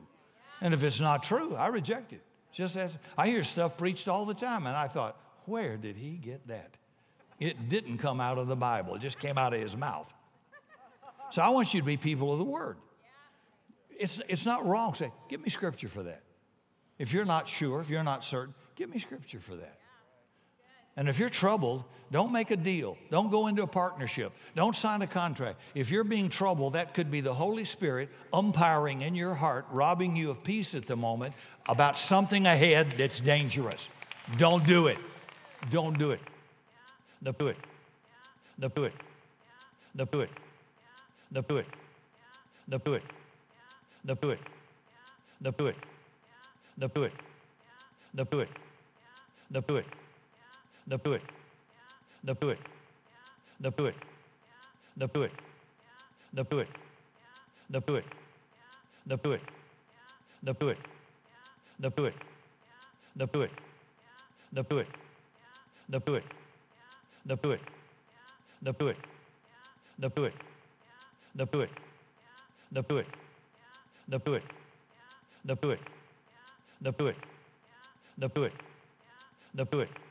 And 0.62 0.74
if 0.74 0.84
it's 0.84 1.00
not 1.00 1.24
true, 1.24 1.56
I 1.56 1.68
reject 1.68 2.14
it. 2.14 2.22
Just 2.52 2.78
as 2.78 2.98
I 3.18 3.28
hear 3.28 3.44
stuff 3.44 3.78
preached 3.78 4.08
all 4.08 4.26
the 4.26 4.34
time, 4.34 4.68
and 4.68 4.76
I 4.76 4.88
thought, 4.88 5.18
where 5.46 5.78
did 5.78 5.96
he 5.98 6.12
get 6.12 6.48
that? 6.48 6.78
It 7.40 7.70
didn't 7.70 7.98
come 7.98 8.22
out 8.22 8.38
of 8.38 8.48
the 8.48 8.56
Bible, 8.56 8.96
it 8.96 9.00
just 9.00 9.20
came 9.20 9.38
out 9.38 9.54
of 9.54 9.60
his 9.60 9.76
mouth. 9.76 10.14
So 11.32 11.42
I 11.42 11.50
want 11.50 11.74
you 11.74 11.80
to 11.80 11.86
be 11.86 11.98
people 11.98 12.32
of 12.32 12.40
the 12.40 12.46
Word. 12.46 12.78
It's, 13.90 14.22
it's 14.28 14.46
not 14.46 14.66
wrong. 14.66 14.94
Say, 14.94 15.12
give 15.30 15.42
me 15.42 15.50
scripture 15.50 15.88
for 15.88 16.04
that. 16.04 16.24
If 17.00 17.14
you're 17.14 17.26
not 17.26 17.48
sure, 17.48 17.82
if 17.82 17.90
you're 17.90 18.04
not 18.04 18.24
certain, 18.24 18.54
give 18.76 18.90
me 18.90 19.00
scripture 19.00 19.40
for 19.40 19.56
that. 19.56 19.80
And 20.98 21.08
if 21.08 21.20
you're 21.20 21.30
troubled, 21.30 21.84
don't 22.12 22.34
make 22.34 22.52
a 22.52 22.58
deal. 22.58 22.98
Don't 23.10 23.32
go 23.32 23.48
into 23.48 23.64
a 23.64 23.68
partnership. 23.68 24.34
Don't 24.54 24.76
sign 24.76 25.02
a 25.02 25.08
contract. 25.08 25.60
If 25.74 25.90
you're 25.90 26.04
being 26.04 26.28
troubled, 26.28 26.74
that 26.74 26.94
could 26.94 27.10
be 27.10 27.22
the 27.22 27.34
Holy 27.34 27.64
Spirit 27.64 28.10
umpiring 28.34 29.02
in 29.02 29.16
your 29.16 29.34
heart, 29.34 29.66
robbing 29.72 30.18
you 30.18 30.30
of 30.30 30.44
peace 30.44 30.76
at 30.76 30.88
the 30.88 30.98
moment 30.98 31.34
about 31.70 31.98
something 31.98 32.46
ahead 32.46 32.96
that's 32.98 33.22
dangerous. 33.22 33.88
Don't 34.38 34.66
do 34.66 34.88
it. 34.88 34.98
Don't 35.70 35.98
do 35.98 36.12
it. 36.12 36.20
Don't 37.24 37.38
do 37.38 37.48
it. 37.48 37.58
Don't 38.60 38.76
do 38.76 38.84
it. 38.84 38.94
Don't 39.96 40.12
do 40.12 40.20
it. 40.20 40.30
Don't 41.32 41.48
do 41.48 41.58
it. 41.58 41.66
Don't 42.70 42.84
do 42.84 42.96
it. 42.96 43.04
Don't 44.06 44.22
do 44.22 44.30
it. 44.30 44.40
Don't 45.42 45.58
do 45.58 45.66
it. 45.68 45.76
Don't 46.78 46.94
do 46.94 47.04
it. 47.04 47.14
Don't 48.14 48.30
do 48.30 48.40
it. 48.40 48.50
Don't 49.52 49.68
do 49.68 49.78
it. 49.78 49.86
Don't 50.92 51.04
do 51.06 51.14
it. 51.14 51.22
Don't 52.26 52.40
do 52.42 52.50
it. 52.50 52.60
Don't 53.62 53.78
do 53.78 53.86
it. 53.86 53.96
Don't 54.98 55.14
do 55.14 55.22
it. 55.24 55.32
Don't 56.36 56.50
do 56.50 56.60
it. 56.60 56.68
Don't 57.72 57.88
do 57.88 57.96
it. 57.96 58.06
Don't 59.08 59.24
do 59.24 59.32
it. 59.32 59.42
Don't 60.44 60.60
do 60.60 60.68
it. 60.68 60.78
Don't 61.80 61.96
do 61.96 62.04
it. 62.04 62.14
Don't 63.18 63.32
do 63.32 63.42
it. 63.42 63.48
Don't 64.52 64.70
do 64.70 64.80
it. 64.80 64.92
Don't 65.90 66.06
do 66.06 66.16
it. 66.16 66.24
Now 67.24 67.40
do 67.40 67.54
it. 67.54 67.62
Now 68.60 68.72
do 68.74 68.82
it. 68.84 69.08
Now 70.02 70.12
do 70.12 70.26
it. 70.28 70.34
Now 71.32 71.48
do 71.48 71.64
it. 71.64 71.74
Now 72.68 72.84
do 72.84 72.94
it. 72.98 73.14
Now 74.10 74.20
do 74.20 74.36
it. 74.36 74.44
Now 75.48 75.56
do 75.56 75.70
it. 75.70 75.80
Now 76.82 76.92
do 76.92 77.08
it. 77.08 77.18
Now 78.18 78.28
do 78.28 78.44
it. 78.44 78.54
Now 79.54 79.64
do 79.64 79.80
it. 79.80 80.11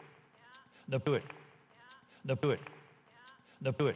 Now 0.91 0.97
do 0.97 1.13
it. 1.13 1.23
Now 2.25 2.35
do 2.35 2.49
it. 2.51 2.59
Now 3.61 3.71
do 3.71 3.87
it. 3.87 3.95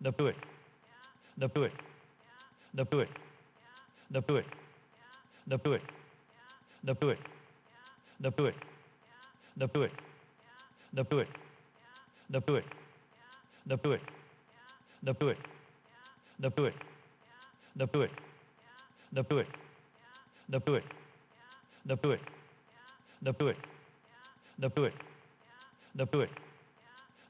Now 0.00 0.10
do 0.10 0.26
it. 0.26 0.36
Now 1.36 1.46
do 1.46 1.62
it. 1.62 1.72
Now 2.74 2.84
do 2.84 3.00
it. 3.00 3.10
Now 4.10 4.20
do 4.20 4.36
it. 4.36 4.46
Now 5.46 5.56
do 5.56 5.72
it. 5.72 5.80
Now 6.82 6.92
do 6.96 7.12
it. 7.12 7.24
the 8.20 8.32
put, 8.32 8.56
the 9.56 9.68
put, 9.68 9.84
the 10.94 11.04
put, 11.04 11.04
the 11.04 11.04
put, 11.04 11.28
the 12.32 13.78
put, 13.78 13.94
the 15.06 15.14
put, 15.14 15.36
the 16.24 16.36
put, 16.42 16.56
the 17.76 17.86
put, 17.86 18.06
the 19.12 19.22
put, 19.22 19.22
the 19.22 19.22
put, 19.22 19.46
the 20.50 20.60
put, 20.60 20.84
the 21.86 21.96
put, 21.96 22.20
the 23.22 23.32
put, 23.32 23.56
the 24.58 24.70
put, 24.70 24.92
the 25.94 26.06
put, 26.06 26.28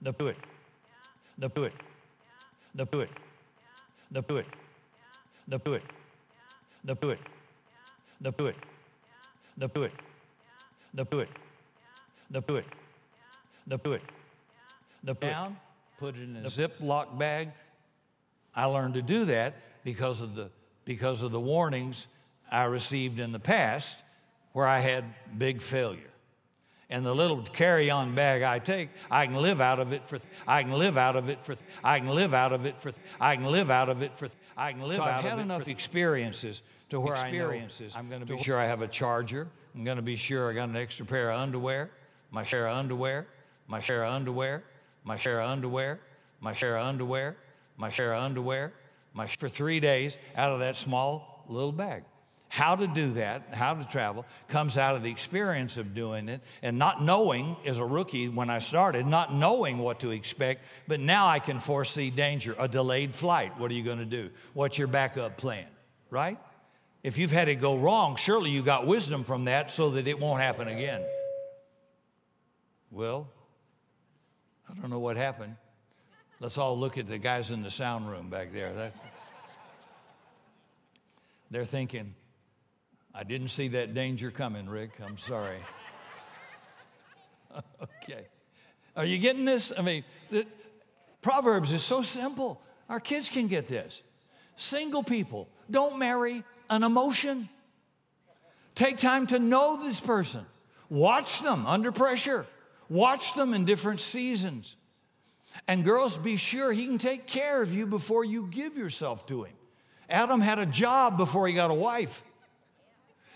the 0.00 0.12
put, 0.12 0.36
the 1.38 1.48
put, 1.50 1.72
the 2.74 2.86
put, 2.86 3.08
the 4.10 4.22
put, 4.22 4.46
the 5.46 5.58
put, 5.58 5.82
the 6.84 6.96
put, 6.96 7.18
the 8.20 8.32
put, 8.32 8.56
the 9.56 9.68
put, 9.68 9.90
the 10.94 11.04
put, 11.04 11.28
the 12.30 12.40
put, 12.40 12.64
the 13.66 13.78
put, 13.78 14.02
the 15.02 15.14
put, 15.14 15.20
down, 15.20 15.56
put 15.98 16.16
it 16.16 16.22
in 16.22 16.36
a 16.36 16.42
Ziploc 16.42 17.18
bag. 17.18 17.50
I 18.54 18.64
learned 18.64 18.94
to 18.94 19.02
do 19.02 19.26
that 19.26 19.54
because 19.84 20.20
of 20.22 20.34
the 20.34 20.48
because 20.84 21.22
of 21.22 21.32
the 21.32 21.40
warnings 21.40 22.06
I 22.50 22.64
received 22.64 23.20
in 23.20 23.32
the 23.32 23.38
past 23.40 24.02
where 24.52 24.66
I 24.66 24.78
had 24.78 25.04
big 25.36 25.60
failure. 25.60 26.13
And 26.90 27.04
the 27.04 27.14
little 27.14 27.42
carry-on 27.42 28.14
bag 28.14 28.42
I 28.42 28.58
take, 28.58 28.90
I 29.10 29.26
can 29.26 29.36
live 29.36 29.60
out 29.60 29.80
of 29.80 29.92
it 29.92 30.06
for 30.06 30.18
I 30.46 30.62
can 30.62 30.72
live 30.72 30.98
out 30.98 31.16
of 31.16 31.28
it 31.28 31.42
for 31.42 31.56
I 31.82 31.98
can 31.98 32.08
live 32.08 32.34
out 32.34 32.52
of 32.52 32.66
it 32.66 32.78
for 32.78 32.92
I 33.20 33.36
can 33.36 33.46
live 33.46 33.70
out 33.70 33.88
of 33.88 34.02
it 34.02 34.16
for 34.16 34.28
I 34.56 34.72
can 34.72 34.82
live 34.82 34.96
so 34.96 35.02
out 35.02 35.20
of 35.20 35.24
it 35.24 35.28
for, 35.28 35.28
I've 35.28 35.38
had 35.38 35.38
enough 35.38 35.68
experiences 35.68 36.62
to 36.90 37.00
where 37.00 37.14
experiences. 37.14 37.94
I 37.94 37.98
know 37.98 38.02
I'm 38.02 38.08
going 38.10 38.26
to 38.26 38.36
be 38.36 38.42
sure 38.42 38.58
I 38.58 38.66
have 38.66 38.82
a 38.82 38.88
charger. 38.88 39.48
I'm 39.74 39.84
going 39.84 39.96
to 39.96 40.02
be 40.02 40.16
sure 40.16 40.50
I 40.50 40.54
got 40.54 40.68
an 40.68 40.76
extra 40.76 41.04
pair 41.04 41.30
of 41.30 41.40
underwear, 41.40 41.90
my 42.30 42.44
share 42.44 42.68
of 42.68 42.76
underwear, 42.76 43.26
my 43.66 43.80
share 43.80 44.04
of 44.04 44.12
underwear, 44.12 44.62
my 45.02 45.16
share 45.16 45.40
of 45.40 45.50
underwear, 45.50 46.00
my 46.40 46.52
share 46.52 46.76
of 46.76 46.86
underwear, 46.86 47.36
my 47.76 47.90
share 47.90 48.14
of 48.14 48.22
underwear, 48.22 48.72
my 49.14 49.26
for 49.26 49.48
three 49.48 49.80
days 49.80 50.18
out 50.36 50.52
of 50.52 50.60
that 50.60 50.76
small 50.76 51.44
little 51.48 51.72
bag. 51.72 52.04
How 52.54 52.76
to 52.76 52.86
do 52.86 53.10
that, 53.14 53.52
how 53.52 53.74
to 53.74 53.82
travel, 53.82 54.24
comes 54.46 54.78
out 54.78 54.94
of 54.94 55.02
the 55.02 55.10
experience 55.10 55.76
of 55.76 55.92
doing 55.92 56.28
it 56.28 56.40
and 56.62 56.78
not 56.78 57.02
knowing 57.02 57.56
as 57.66 57.78
a 57.78 57.84
rookie 57.84 58.28
when 58.28 58.48
I 58.48 58.60
started, 58.60 59.08
not 59.08 59.34
knowing 59.34 59.78
what 59.78 59.98
to 60.00 60.12
expect, 60.12 60.64
but 60.86 61.00
now 61.00 61.26
I 61.26 61.40
can 61.40 61.58
foresee 61.58 62.10
danger, 62.10 62.54
a 62.56 62.68
delayed 62.68 63.12
flight. 63.12 63.58
What 63.58 63.72
are 63.72 63.74
you 63.74 63.82
going 63.82 63.98
to 63.98 64.04
do? 64.04 64.30
What's 64.52 64.78
your 64.78 64.86
backup 64.86 65.36
plan, 65.36 65.66
right? 66.10 66.38
If 67.02 67.18
you've 67.18 67.32
had 67.32 67.48
it 67.48 67.56
go 67.56 67.76
wrong, 67.76 68.14
surely 68.14 68.50
you 68.50 68.62
got 68.62 68.86
wisdom 68.86 69.24
from 69.24 69.46
that 69.46 69.72
so 69.72 69.90
that 69.90 70.06
it 70.06 70.20
won't 70.20 70.40
happen 70.40 70.68
again. 70.68 71.02
Well, 72.92 73.26
I 74.70 74.74
don't 74.74 74.90
know 74.90 75.00
what 75.00 75.16
happened. 75.16 75.56
Let's 76.38 76.56
all 76.56 76.78
look 76.78 76.98
at 76.98 77.08
the 77.08 77.18
guys 77.18 77.50
in 77.50 77.64
the 77.64 77.70
sound 77.70 78.08
room 78.08 78.30
back 78.30 78.52
there. 78.52 78.72
That's, 78.72 79.00
they're 81.50 81.64
thinking, 81.64 82.14
I 83.14 83.22
didn't 83.22 83.48
see 83.48 83.68
that 83.68 83.94
danger 83.94 84.32
coming, 84.32 84.68
Rick. 84.68 84.90
I'm 85.04 85.18
sorry. 85.18 85.58
okay. 87.82 88.26
Are 88.96 89.04
you 89.04 89.18
getting 89.18 89.44
this? 89.44 89.72
I 89.76 89.82
mean, 89.82 90.04
the, 90.30 90.46
Proverbs 91.22 91.72
is 91.72 91.82
so 91.82 92.02
simple. 92.02 92.60
Our 92.88 92.98
kids 92.98 93.30
can 93.30 93.46
get 93.46 93.68
this. 93.68 94.02
Single 94.56 95.04
people, 95.04 95.48
don't 95.70 95.98
marry 95.98 96.42
an 96.68 96.82
emotion. 96.82 97.48
Take 98.74 98.98
time 98.98 99.28
to 99.28 99.38
know 99.38 99.80
this 99.80 100.00
person. 100.00 100.44
Watch 100.90 101.40
them 101.40 101.66
under 101.66 101.92
pressure. 101.92 102.46
Watch 102.88 103.34
them 103.34 103.54
in 103.54 103.64
different 103.64 104.00
seasons. 104.00 104.76
And 105.68 105.84
girls, 105.84 106.18
be 106.18 106.36
sure 106.36 106.72
he 106.72 106.86
can 106.86 106.98
take 106.98 107.26
care 107.26 107.62
of 107.62 107.72
you 107.72 107.86
before 107.86 108.24
you 108.24 108.48
give 108.50 108.76
yourself 108.76 109.26
to 109.28 109.44
him. 109.44 109.54
Adam 110.10 110.40
had 110.40 110.58
a 110.58 110.66
job 110.66 111.16
before 111.16 111.46
he 111.46 111.54
got 111.54 111.70
a 111.70 111.74
wife. 111.74 112.22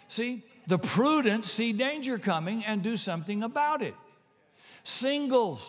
See, 0.08 0.42
the 0.66 0.78
prudent 0.78 1.46
see 1.46 1.72
danger 1.72 2.18
coming 2.18 2.64
and 2.64 2.82
do 2.82 2.96
something 2.96 3.42
about 3.42 3.82
it. 3.82 3.94
Singles, 4.84 5.66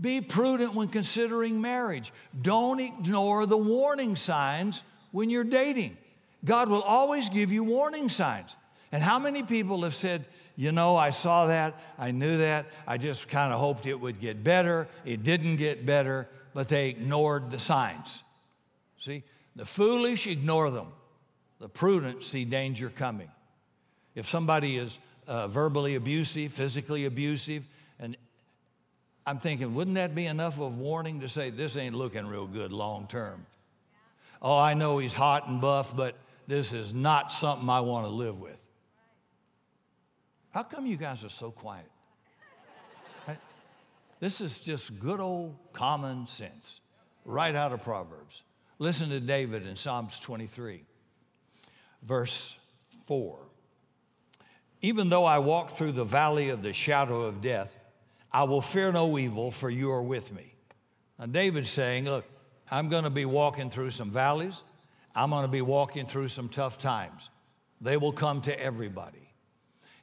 be 0.00 0.20
prudent 0.20 0.74
when 0.74 0.88
considering 0.88 1.60
marriage. 1.60 2.12
Don't 2.40 2.80
ignore 2.80 3.46
the 3.46 3.56
warning 3.56 4.16
signs 4.16 4.82
when 5.12 5.30
you're 5.30 5.44
dating. 5.44 5.96
God 6.44 6.68
will 6.68 6.82
always 6.82 7.28
give 7.28 7.52
you 7.52 7.64
warning 7.64 8.08
signs. 8.08 8.56
And 8.92 9.02
how 9.02 9.18
many 9.18 9.42
people 9.42 9.82
have 9.82 9.94
said, 9.94 10.24
you 10.56 10.72
know, 10.72 10.96
I 10.96 11.10
saw 11.10 11.46
that, 11.46 11.74
I 11.98 12.10
knew 12.10 12.38
that, 12.38 12.66
I 12.86 12.98
just 12.98 13.28
kind 13.28 13.52
of 13.52 13.60
hoped 13.60 13.86
it 13.86 13.94
would 13.94 14.20
get 14.20 14.42
better. 14.42 14.88
It 15.04 15.22
didn't 15.22 15.56
get 15.56 15.86
better, 15.86 16.28
but 16.54 16.68
they 16.68 16.88
ignored 16.88 17.50
the 17.50 17.58
signs. 17.58 18.22
See, 18.98 19.22
the 19.54 19.64
foolish 19.64 20.26
ignore 20.26 20.70
them, 20.70 20.88
the 21.58 21.68
prudent 21.68 22.24
see 22.24 22.44
danger 22.44 22.90
coming. 22.90 23.30
If 24.14 24.26
somebody 24.26 24.76
is 24.76 24.98
uh, 25.26 25.48
verbally 25.48 25.94
abusive, 25.94 26.52
physically 26.52 27.04
abusive, 27.04 27.64
and 27.98 28.16
I'm 29.26 29.38
thinking, 29.38 29.74
wouldn't 29.74 29.96
that 29.96 30.14
be 30.14 30.26
enough 30.26 30.60
of 30.60 30.78
warning 30.78 31.20
to 31.20 31.28
say 31.28 31.50
this 31.50 31.76
ain't 31.76 31.94
looking 31.94 32.26
real 32.26 32.46
good 32.46 32.72
long 32.72 33.06
term? 33.06 33.46
Oh, 34.42 34.58
I 34.58 34.74
know 34.74 34.98
he's 34.98 35.12
hot 35.12 35.48
and 35.48 35.60
buff, 35.60 35.94
but 35.94 36.16
this 36.46 36.72
is 36.72 36.94
not 36.94 37.30
something 37.30 37.68
I 37.68 37.80
want 37.80 38.06
to 38.06 38.10
live 38.10 38.40
with. 38.40 38.56
How 40.50 40.62
come 40.62 40.86
you 40.86 40.96
guys 40.96 41.22
are 41.24 41.28
so 41.28 41.50
quiet? 41.50 41.86
This 44.20 44.42
is 44.42 44.58
just 44.58 45.00
good 45.00 45.18
old 45.18 45.56
common 45.72 46.26
sense, 46.26 46.80
right 47.24 47.54
out 47.54 47.72
of 47.72 47.82
Proverbs. 47.82 48.42
Listen 48.78 49.08
to 49.08 49.18
David 49.18 49.66
in 49.66 49.76
Psalms 49.76 50.20
23, 50.20 50.84
verse 52.02 52.58
4. 53.06 53.38
Even 54.82 55.10
though 55.10 55.24
I 55.24 55.38
walk 55.38 55.70
through 55.70 55.92
the 55.92 56.04
valley 56.04 56.48
of 56.48 56.62
the 56.62 56.72
shadow 56.72 57.22
of 57.22 57.42
death, 57.42 57.76
I 58.32 58.44
will 58.44 58.62
fear 58.62 58.92
no 58.92 59.18
evil, 59.18 59.50
for 59.50 59.68
you 59.68 59.90
are 59.90 60.02
with 60.02 60.32
me. 60.32 60.54
Now, 61.18 61.26
David's 61.26 61.70
saying, 61.70 62.04
Look, 62.04 62.24
I'm 62.70 62.88
going 62.88 63.04
to 63.04 63.10
be 63.10 63.24
walking 63.24 63.70
through 63.70 63.90
some 63.90 64.10
valleys. 64.10 64.62
I'm 65.14 65.30
going 65.30 65.42
to 65.42 65.48
be 65.48 65.60
walking 65.60 66.06
through 66.06 66.28
some 66.28 66.48
tough 66.48 66.78
times. 66.78 67.30
They 67.80 67.96
will 67.96 68.12
come 68.12 68.40
to 68.42 68.60
everybody. 68.60 69.32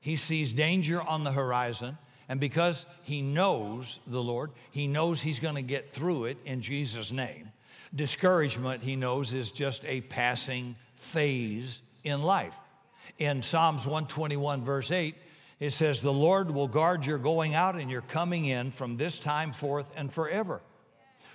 He 0.02 0.16
sees 0.16 0.52
danger 0.52 1.02
on 1.02 1.24
the 1.24 1.32
horizon, 1.32 1.98
and 2.30 2.40
because 2.40 2.86
he 3.04 3.22
knows 3.22 4.00
the 4.06 4.22
Lord, 4.22 4.52
he 4.72 4.88
knows 4.88 5.22
he's 5.22 5.40
going 5.40 5.56
to 5.56 5.62
get 5.62 5.90
through 5.90 6.26
it 6.26 6.38
in 6.46 6.62
Jesus' 6.62 7.12
name. 7.12 7.52
Discouragement, 7.96 8.84
he 8.84 8.96
knows, 8.96 9.34
is 9.34 9.52
just 9.52 9.86
a 9.86 10.02
passing 10.02 10.76
phase 10.96 11.82
in 12.04 12.22
life 12.22 12.58
in 13.18 13.42
Psalms 13.42 13.86
121, 13.86 14.64
verse 14.64 14.92
8, 14.92 15.16
it 15.60 15.72
says, 15.72 16.02
The 16.02 16.14
Lord 16.14 16.52
will 16.52 16.68
guard 16.68 17.06
your 17.06 17.18
going 17.18 17.56
out 17.56 17.76
and 17.76 17.90
your 17.90 18.02
coming 18.02 18.46
in 18.46 18.72
from 18.72 18.98
this 18.98 19.20
time 19.20 19.54
forth 19.54 19.92
and 19.96 20.12
forever. 20.12 20.62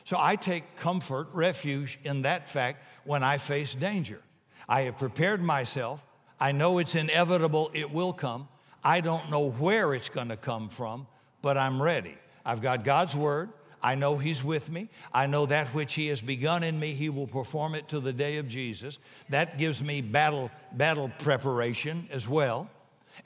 So 0.05 0.17
I 0.19 0.37
take 0.37 0.77
comfort, 0.77 1.29
refuge 1.33 1.99
in 2.05 2.23
that 2.23 2.49
fact 2.49 2.83
when 3.05 3.23
I 3.23 3.39
face 3.39 3.75
danger. 3.75 4.21
I 4.69 4.83
have 4.83 4.99
prepared 4.99 5.43
myself. 5.43 6.05
I 6.41 6.53
know 6.53 6.79
it's 6.79 6.95
inevitable, 6.95 7.71
it 7.73 7.91
will 7.91 8.13
come. 8.13 8.49
I 8.83 9.01
don't 9.01 9.31
know 9.31 9.51
where 9.51 9.95
it's 9.95 10.09
going 10.09 10.29
to 10.29 10.37
come 10.37 10.69
from, 10.69 11.07
but 11.41 11.57
I'm 11.57 11.81
ready. 11.81 12.17
I've 12.45 12.61
got 12.61 12.83
God's 12.83 13.15
word. 13.15 13.51
I 13.83 13.95
know 13.95 14.17
He's 14.17 14.45
with 14.45 14.71
me. 14.71 14.89
I 15.13 15.27
know 15.27 15.47
that 15.47 15.69
which 15.69 15.95
He 15.95 16.09
has 16.09 16.21
begun 16.21 16.63
in 16.63 16.79
me, 16.79 16.93
He 16.93 17.09
will 17.09 17.27
perform 17.27 17.75
it 17.75 17.89
to 17.89 18.01
the 18.01 18.13
day 18.13 18.39
of 18.39 18.49
Jesus. 18.49 18.99
That 19.31 19.59
gives 19.59 19.83
me 19.83 20.01
battle, 20.01 20.51
battle 20.73 21.11
preparation 21.19 22.09
as 22.11 22.29
well. 22.29 22.71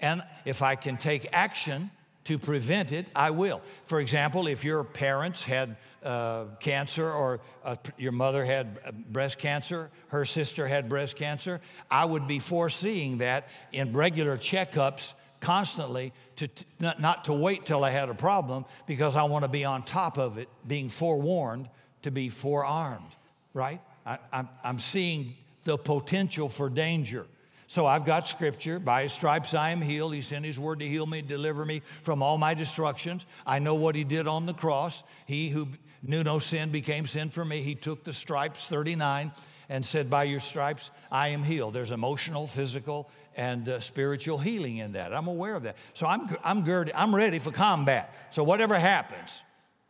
And 0.00 0.22
if 0.44 0.62
I 0.62 0.74
can 0.74 0.96
take 0.96 1.28
action 1.32 1.90
to 2.24 2.38
prevent 2.38 2.90
it, 2.90 3.06
I 3.14 3.30
will. 3.30 3.62
For 3.84 4.00
example, 4.00 4.48
if 4.48 4.64
your 4.64 4.82
parents 4.82 5.44
had 5.44 5.76
uh, 6.02 6.46
cancer 6.58 7.08
or 7.10 7.40
uh, 7.64 7.76
your 7.96 8.12
mother 8.12 8.44
had 8.44 8.80
uh, 8.84 8.90
breast 8.92 9.38
cancer, 9.38 9.90
her 10.08 10.24
sister 10.24 10.66
had 10.66 10.88
breast 10.88 11.16
cancer, 11.16 11.60
I 11.88 12.04
would 12.04 12.26
be 12.26 12.40
foreseeing 12.40 13.18
that 13.18 13.48
in 13.72 13.92
regular 13.92 14.36
checkups 14.36 15.14
constantly 15.46 16.12
to, 16.34 16.48
not 16.80 17.26
to 17.26 17.32
wait 17.32 17.64
till 17.64 17.84
I 17.84 17.90
had 17.90 18.08
a 18.08 18.14
problem 18.14 18.64
because 18.84 19.14
I 19.14 19.22
want 19.22 19.44
to 19.44 19.48
be 19.48 19.64
on 19.64 19.84
top 19.84 20.18
of 20.18 20.38
it, 20.38 20.48
being 20.66 20.88
forewarned 20.88 21.68
to 22.02 22.10
be 22.10 22.28
forearmed, 22.28 23.14
right? 23.54 23.80
I, 24.04 24.18
I'm, 24.32 24.48
I'm 24.64 24.80
seeing 24.80 25.34
the 25.62 25.78
potential 25.78 26.48
for 26.48 26.68
danger. 26.68 27.26
So 27.68 27.86
I've 27.86 28.04
got 28.04 28.26
scripture. 28.26 28.80
By 28.80 29.02
his 29.02 29.12
stripes 29.12 29.54
I 29.54 29.70
am 29.70 29.80
healed. 29.80 30.14
He 30.14 30.20
sent 30.20 30.44
his 30.44 30.58
word 30.58 30.80
to 30.80 30.84
heal 30.84 31.06
me, 31.06 31.22
deliver 31.22 31.64
me 31.64 31.82
from 32.02 32.24
all 32.24 32.38
my 32.38 32.54
destructions. 32.54 33.24
I 33.46 33.60
know 33.60 33.76
what 33.76 33.94
he 33.94 34.02
did 34.02 34.26
on 34.26 34.46
the 34.46 34.54
cross. 34.54 35.04
He 35.26 35.50
who 35.50 35.68
knew 36.02 36.24
no 36.24 36.40
sin 36.40 36.70
became 36.72 37.06
sin 37.06 37.30
for 37.30 37.44
me. 37.44 37.62
He 37.62 37.76
took 37.76 38.02
the 38.02 38.12
stripes, 38.12 38.66
39, 38.66 39.30
and 39.68 39.86
said, 39.86 40.10
By 40.10 40.24
your 40.24 40.40
stripes 40.40 40.90
I 41.12 41.28
am 41.28 41.44
healed. 41.44 41.72
There's 41.72 41.92
emotional, 41.92 42.48
physical, 42.48 43.08
and 43.36 43.68
uh, 43.68 43.80
spiritual 43.80 44.38
healing 44.38 44.78
in 44.78 44.92
that. 44.92 45.14
I'm 45.14 45.28
aware 45.28 45.54
of 45.54 45.64
that. 45.64 45.76
So 45.94 46.06
I'm, 46.06 46.28
I'm, 46.42 46.64
girded, 46.64 46.94
I'm 46.96 47.14
ready 47.14 47.38
for 47.38 47.52
combat. 47.52 48.12
So 48.30 48.42
whatever 48.42 48.78
happens, 48.78 49.42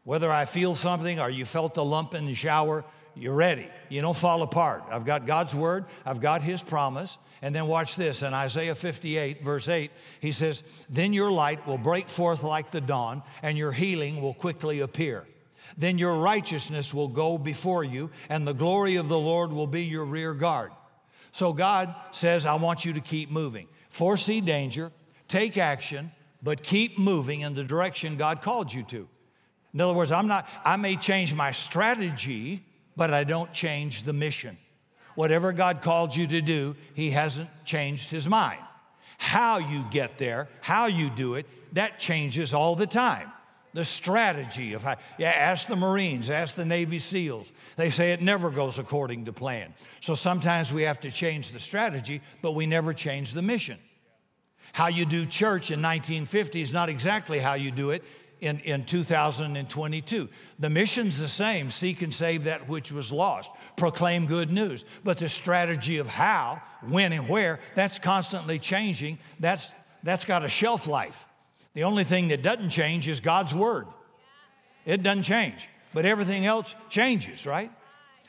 whether 0.05 0.31
I 0.31 0.45
feel 0.45 0.75
something 0.75 1.21
or 1.21 1.31
you 1.31 1.45
felt 1.45 1.77
a 1.77 1.83
lump 1.83 2.15
in 2.15 2.27
the 2.27 2.35
shower, 2.35 2.85
you're 3.15 3.35
ready. 3.35 3.69
You 3.89 4.03
don't 4.03 4.17
fall 4.17 4.43
apart. 4.43 4.85
I've 4.91 5.05
got 5.05 5.27
God's 5.27 5.55
word, 5.55 5.87
I've 6.05 6.21
got 6.21 6.43
his 6.43 6.63
promise. 6.63 7.19
And 7.43 7.55
then 7.55 7.67
watch 7.67 7.97
this 7.97 8.23
in 8.23 8.33
Isaiah 8.33 8.75
58, 8.75 9.45
verse 9.45 9.69
8, 9.69 9.91
he 10.21 10.33
says, 10.33 10.63
Then 10.89 11.13
your 11.13 11.31
light 11.31 11.67
will 11.67 11.79
break 11.79 12.09
forth 12.09 12.43
like 12.43 12.71
the 12.71 12.81
dawn, 12.81 13.23
and 13.43 13.59
your 13.59 13.73
healing 13.73 14.23
will 14.23 14.33
quickly 14.33 14.81
appear. 14.81 15.27
Then 15.77 15.99
your 15.99 16.19
righteousness 16.19 16.95
will 16.95 17.09
go 17.09 17.37
before 17.37 17.85
you, 17.85 18.11
and 18.31 18.47
the 18.49 18.55
glory 18.55 18.97
of 18.97 19.09
the 19.09 19.19
Lord 19.19 19.53
will 19.53 19.67
be 19.67 19.85
your 19.85 20.07
rear 20.07 20.33
guard. 20.33 20.73
So 21.37 21.53
God 21.53 21.94
says, 22.12 22.46
I 22.46 22.55
want 22.55 22.87
you 22.87 22.94
to 22.94 23.01
keep 23.03 23.31
moving. 23.31 23.68
Foresee 23.90 24.40
danger, 24.40 24.90
take 25.29 25.59
action, 25.59 26.11
but 26.42 26.62
keep 26.62 26.99
moving 26.99 27.42
in 27.42 27.55
the 27.55 27.62
direction 27.62 28.16
God 28.16 28.40
called 28.40 28.72
you 28.72 28.85
to. 28.85 29.07
In 29.75 29.83
other 29.83 29.92
words, 29.92 30.12
I'm 30.12 30.29
not, 30.29 30.49
I 30.64 30.77
may 30.77 30.96
change 30.96 31.35
my 31.35 31.51
strategy, 31.51 32.64
but 32.96 33.12
I 33.12 33.25
don't 33.25 33.53
change 33.53 34.05
the 34.05 34.14
mission. 34.14 34.57
Whatever 35.14 35.53
God 35.53 35.83
called 35.83 36.16
you 36.16 36.27
to 36.27 36.40
do, 36.40 36.75
He 36.94 37.11
hasn't 37.11 37.51
changed 37.66 38.11
His 38.11 38.27
mind. 38.27 38.62
How 39.18 39.59
you 39.59 39.85
get 39.90 40.16
there, 40.16 40.49
how 40.62 40.87
you 40.87 41.11
do 41.11 41.35
it, 41.35 41.44
that 41.75 41.99
changes 41.99 42.55
all 42.55 42.77
the 42.77 42.87
time 42.87 43.31
the 43.77 43.85
strategy 43.85 44.73
of 44.73 44.83
how, 44.83 44.97
yeah, 45.19 45.29
ask 45.29 45.69
the 45.69 45.77
Marines, 45.77 46.31
ask 46.31 46.55
the 46.55 46.65
Navy 46.65 46.99
SEALs. 46.99 47.53
They 47.77 47.91
say 47.91 48.12
it 48.12 48.23
never 48.23 48.49
goes 48.49 48.79
according 48.79 49.27
to 49.27 49.35
plan. 49.35 49.75
So 50.01 50.15
sometimes 50.15 50.73
we 50.73 50.85
have 50.85 50.99
to 51.01 51.11
change 51.11 51.53
the 51.53 51.61
strategy, 51.61 52.23
but 52.41 52.53
we 52.53 52.65
never 52.65 52.95
change 52.95 53.35
the 53.35 53.43
mission. 53.43 53.77
How 54.73 54.87
you 54.87 55.05
do 55.05 55.27
church 55.27 55.71
in 55.71 55.83
1950 55.83 56.62
is 56.62 56.73
not 56.73 56.89
exactly 56.89 57.39
how 57.39 57.53
you 57.53 57.71
do 57.71 57.91
it 57.91 58.03
in, 58.41 58.61
in 58.61 58.83
2022. 58.87 60.31
The 60.59 60.71
mission's 60.71 61.19
the 61.19 61.29
same 61.29 61.69
seek 61.69 62.01
and 62.01 62.15
save 62.15 62.45
that 62.45 62.71
which 62.71 62.91
was 62.91 63.12
lost, 63.12 63.51
proclaim 63.77 64.25
good 64.25 64.51
news. 64.51 64.87
But 65.05 65.19
the 65.19 65.29
strategy 65.29 65.99
of 65.99 66.07
how, 66.07 66.62
when, 66.89 67.12
and 67.12 67.29
where, 67.29 67.61
that's 67.75 67.99
constantly 67.99 68.59
changing. 68.59 69.19
That's, 69.39 69.71
that's 70.03 70.25
got 70.25 70.45
a 70.45 70.49
shelf 70.49 70.87
life. 70.87 71.26
The 71.77 71.85
only 71.85 72.05
thing 72.05 72.29
that 72.29 72.41
doesn't 72.41 72.71
change 72.71 73.07
is 73.07 73.21
God's 73.21 73.55
word. 73.55 73.87
It 74.87 75.03
doesn't 75.03 75.25
change, 75.25 75.69
but 75.93 76.07
everything 76.07 76.47
else 76.47 76.75
changes, 76.89 77.45
right? 77.45 77.71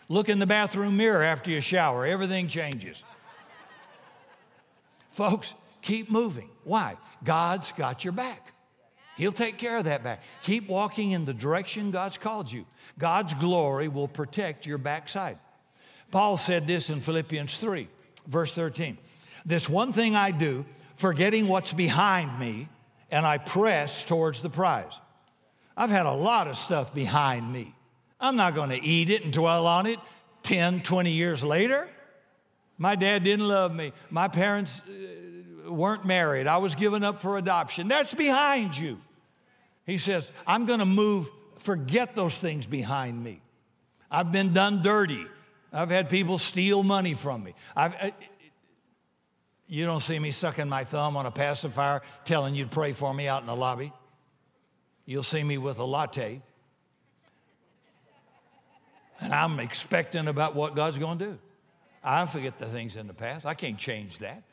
Look 0.09 0.27
in 0.27 0.39
the 0.39 0.45
bathroom 0.45 0.97
mirror 0.97 1.23
after 1.23 1.49
you 1.49 1.61
shower, 1.61 2.05
everything 2.05 2.49
changes. 2.49 3.05
Folks, 5.11 5.53
keep 5.81 6.11
moving. 6.11 6.49
Why? 6.65 6.97
God's 7.23 7.71
got 7.71 8.03
your 8.03 8.11
back. 8.11 8.51
He'll 9.15 9.31
take 9.31 9.57
care 9.57 9.77
of 9.77 9.85
that 9.85 10.03
back. 10.03 10.23
Keep 10.43 10.67
walking 10.67 11.11
in 11.11 11.23
the 11.23 11.33
direction 11.33 11.89
God's 11.89 12.17
called 12.17 12.51
you. 12.51 12.65
God's 12.99 13.33
glory 13.33 13.87
will 13.87 14.09
protect 14.09 14.65
your 14.65 14.77
backside. 14.77 15.39
Paul 16.11 16.35
said 16.35 16.67
this 16.67 16.89
in 16.89 16.99
Philippians 16.99 17.55
3, 17.55 17.87
verse 18.27 18.51
13. 18.51 18.97
This 19.45 19.69
one 19.69 19.93
thing 19.93 20.17
I 20.17 20.31
do, 20.31 20.65
forgetting 20.97 21.47
what's 21.47 21.71
behind 21.71 22.37
me 22.41 22.67
and 23.11 23.25
I 23.25 23.37
press 23.37 24.03
towards 24.03 24.41
the 24.41 24.49
prize. 24.49 24.99
I've 25.75 25.89
had 25.89 26.05
a 26.05 26.13
lot 26.13 26.47
of 26.47 26.57
stuff 26.57 26.93
behind 26.93 27.51
me. 27.51 27.73
I'm 28.19 28.35
not 28.35 28.55
going 28.55 28.71
to 28.71 28.83
eat 28.83 29.09
it 29.09 29.23
and 29.23 29.31
dwell 29.31 29.67
on 29.67 29.85
it 29.85 29.99
10, 30.43 30.81
20 30.81 31.11
years 31.11 31.43
later. 31.43 31.87
My 32.77 32.95
dad 32.95 33.23
didn't 33.23 33.47
love 33.47 33.75
me. 33.75 33.93
My 34.09 34.27
parents 34.27 34.81
uh, 34.81 35.71
weren't 35.71 36.05
married. 36.05 36.47
I 36.47 36.57
was 36.57 36.75
given 36.75 37.03
up 37.03 37.21
for 37.21 37.37
adoption. 37.37 37.87
That's 37.87 38.13
behind 38.13 38.77
you. 38.77 38.99
He 39.85 39.97
says, 39.97 40.31
I'm 40.45 40.65
going 40.65 40.79
to 40.79 40.85
move, 40.85 41.29
forget 41.57 42.15
those 42.15 42.37
things 42.37 42.65
behind 42.65 43.23
me. 43.23 43.41
I've 44.11 44.31
been 44.31 44.53
done 44.53 44.81
dirty. 44.81 45.25
I've 45.71 45.89
had 45.89 46.09
people 46.09 46.37
steal 46.37 46.83
money 46.83 47.13
from 47.13 47.43
me. 47.43 47.53
I've, 47.75 47.95
uh, 47.95 48.11
you 49.67 49.85
don't 49.85 49.99
see 49.99 50.17
me 50.17 50.31
sucking 50.31 50.69
my 50.69 50.83
thumb 50.83 51.17
on 51.17 51.25
a 51.25 51.31
pacifier 51.31 52.01
telling 52.25 52.55
you 52.55 52.63
to 52.63 52.69
pray 52.69 52.93
for 52.93 53.13
me 53.13 53.27
out 53.27 53.41
in 53.41 53.47
the 53.47 53.55
lobby. 53.55 53.91
You'll 55.05 55.23
see 55.23 55.43
me 55.43 55.57
with 55.57 55.79
a 55.79 55.83
latte. 55.83 56.41
And 59.19 59.33
I'm 59.33 59.59
expecting 59.59 60.27
about 60.27 60.55
what 60.55 60.75
God's 60.75 60.97
going 60.97 61.19
to 61.19 61.25
do. 61.25 61.39
I 62.03 62.25
forget 62.25 62.57
the 62.59 62.67
things 62.67 62.95
in 62.95 63.07
the 63.07 63.13
past. 63.13 63.45
I 63.45 63.53
can't 63.53 63.77
change 63.77 64.19
that. 64.19 64.43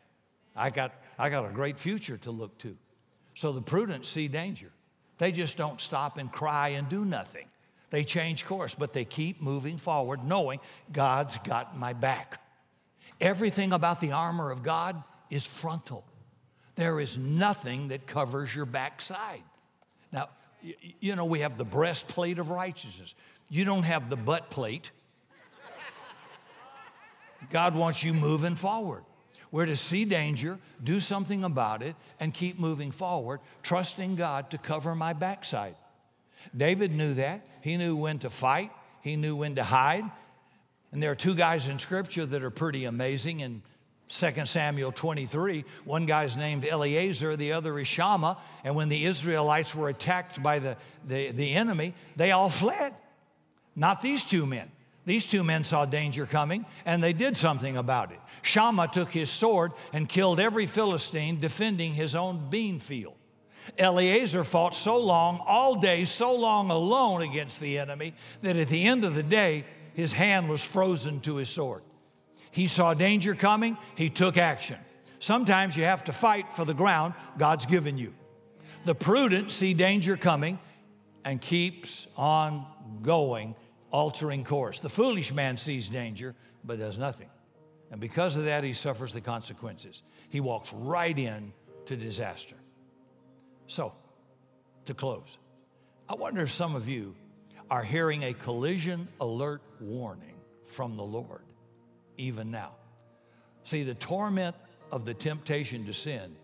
I 0.57 0.70
got, 0.70 0.92
I 1.18 1.31
got 1.31 1.44
a 1.44 1.53
great 1.53 1.79
future 1.79 2.16
to 2.18 2.31
look 2.31 2.57
to. 2.59 2.77
So 3.35 3.53
the 3.53 3.61
prudent 3.61 4.07
see 4.07 4.29
danger. 4.29 4.70
They 5.18 5.33
just 5.33 5.57
don't 5.57 5.81
stop 5.81 6.18
and 6.18 6.31
cry 6.31 6.70
and 6.70 6.88
do 6.88 7.05
nothing. 7.05 7.46
They 7.90 8.03
change 8.03 8.44
course, 8.44 8.74
but 8.74 8.92
they 8.92 9.05
keep 9.05 9.40
moving 9.40 9.77
forward, 9.77 10.24
knowing 10.24 10.59
God's 10.92 11.38
got 11.38 11.79
my 11.79 11.92
back. 11.92 12.40
Everything 13.24 13.72
about 13.72 14.02
the 14.02 14.12
armor 14.12 14.50
of 14.50 14.62
God 14.62 15.02
is 15.30 15.46
frontal. 15.46 16.04
There 16.76 17.00
is 17.00 17.16
nothing 17.16 17.88
that 17.88 18.06
covers 18.06 18.54
your 18.54 18.66
backside. 18.66 19.42
Now, 20.12 20.28
you 21.00 21.16
know, 21.16 21.24
we 21.24 21.40
have 21.40 21.56
the 21.56 21.64
breastplate 21.64 22.38
of 22.38 22.50
righteousness. 22.50 23.14
You 23.48 23.64
don't 23.64 23.84
have 23.84 24.10
the 24.10 24.16
butt 24.16 24.50
plate. 24.50 24.90
God 27.50 27.74
wants 27.74 28.04
you 28.04 28.12
moving 28.12 28.56
forward. 28.56 29.04
We're 29.50 29.66
to 29.66 29.76
see 29.76 30.04
danger, 30.04 30.58
do 30.82 31.00
something 31.00 31.44
about 31.44 31.82
it, 31.82 31.96
and 32.20 32.34
keep 32.34 32.58
moving 32.58 32.90
forward, 32.90 33.40
trusting 33.62 34.16
God 34.16 34.50
to 34.50 34.58
cover 34.58 34.94
my 34.94 35.14
backside. 35.14 35.76
David 36.54 36.92
knew 36.92 37.14
that. 37.14 37.40
He 37.62 37.78
knew 37.78 37.96
when 37.96 38.18
to 38.18 38.28
fight, 38.28 38.70
he 39.00 39.16
knew 39.16 39.37
when 39.37 39.54
to 39.54 39.62
hide, 39.62 40.04
and 40.94 41.02
there 41.02 41.11
are 41.11 41.16
two 41.16 41.35
guys 41.35 41.66
in 41.66 41.80
Scripture 41.80 42.24
that 42.24 42.44
are 42.44 42.50
pretty 42.50 42.85
amazing. 42.85 43.40
In 43.40 43.62
2 44.09 44.46
Samuel 44.46 44.92
23, 44.92 45.64
one 45.85 46.07
guy's 46.07 46.37
named 46.37 46.64
Eleazar, 46.64 47.35
the 47.35 47.52
other 47.52 47.80
is 47.80 47.88
Shammah. 47.88 48.38
And 48.62 48.76
when 48.76 48.88
the 48.88 49.04
Israelites 49.04 49.74
were 49.74 49.88
attacked 49.88 50.40
by 50.40 50.61
the, 50.61 50.76
the, 51.04 51.33
the 51.33 51.52
enemy, 51.54 51.94
they 52.14 52.30
all 52.30 52.48
fled. 52.48 52.94
Not 53.74 54.02
these 54.02 54.22
two 54.22 54.46
men. 54.46 54.70
These 55.04 55.26
two 55.26 55.42
men 55.42 55.64
saw 55.64 55.85
danger 55.85 56.26
coming 56.26 56.64
and 56.87 57.02
they 57.02 57.12
did 57.12 57.37
something 57.37 57.76
about 57.76 58.12
it. 58.12 58.20
Shammah 58.42 58.88
took 58.92 59.11
his 59.11 59.30
sword 59.30 59.72
and 59.92 60.09
killed 60.09 60.38
every 60.38 60.66
Philistine 60.66 61.40
defending 61.40 61.92
his 61.92 62.14
own 62.14 62.50
bean 62.50 62.78
field. 62.78 63.16
Eleazar 63.78 64.44
fought 64.44 64.74
so 64.74 64.98
long, 64.98 65.42
all 65.44 65.74
day, 65.74 66.04
so 66.04 66.37
long 66.37 66.70
alone 66.70 67.22
against 67.22 67.61
the 67.61 67.78
enemy, 67.78 68.14
that 68.42 68.57
at 68.57 68.68
the 68.68 68.85
end 68.85 69.04
of 69.04 69.14
the 69.14 69.22
day, 69.22 69.64
his 69.94 70.12
hand 70.12 70.48
was 70.48 70.64
frozen 70.64 71.20
to 71.20 71.37
his 71.37 71.48
sword. 71.48 71.83
He 72.50 72.66
saw 72.66 72.94
danger 72.94 73.35
coming, 73.35 73.78
he 73.96 74.11
took 74.11 74.37
action. 74.37 74.78
Sometimes 75.18 75.76
you 75.76 75.85
have 75.85 76.04
to 76.04 76.12
fight 76.12 76.52
for 76.52 76.64
the 76.64 76.74
ground 76.74 77.14
God's 77.38 77.66
given 77.66 77.96
you. 77.96 78.14
The 78.85 78.94
prudent 78.94 79.50
see 79.50 79.72
danger 79.72 80.16
coming 80.16 80.59
and 81.24 81.40
keeps 81.40 82.07
on 82.16 82.66
going, 83.02 83.57
altering 83.90 84.44
course. 84.44 84.80
The 84.80 84.90
foolish 84.90 85.33
man 85.33 85.57
sees 85.57 85.88
danger 85.88 86.35
but 86.62 86.78
does 86.78 86.98
nothing. 86.98 87.30
And 87.90 88.00
because 88.00 88.37
of 88.37 88.44
that, 88.44 88.64
he 88.64 88.72
suffers 88.72 89.12
the 89.12 89.20
consequences. 89.20 90.02
He 90.28 90.40
walks 90.40 90.72
right 90.72 91.18
in 91.18 91.52
to 91.87 91.96
disaster. 91.96 92.57
So, 93.66 93.94
to 94.87 94.94
close, 94.94 95.38
I 96.09 96.14
wonder 96.14 96.42
if 96.42 96.50
some 96.50 96.76
of 96.76 96.88
you 96.88 97.14
are 97.70 97.83
hearing 97.83 98.24
a 98.24 98.35
collision 98.35 99.09
alert 99.20 99.62
warning 99.81 100.35
from 100.64 100.97
the 100.97 101.03
Lord 101.03 101.43
even 102.16 102.51
now. 102.51 102.72
See, 103.64 103.82
the 103.82 103.95
torment 103.95 104.57
of 104.93 105.05
the 105.05 105.14
temptation 105.14 105.86
to 105.86 105.93
sin 105.93 106.36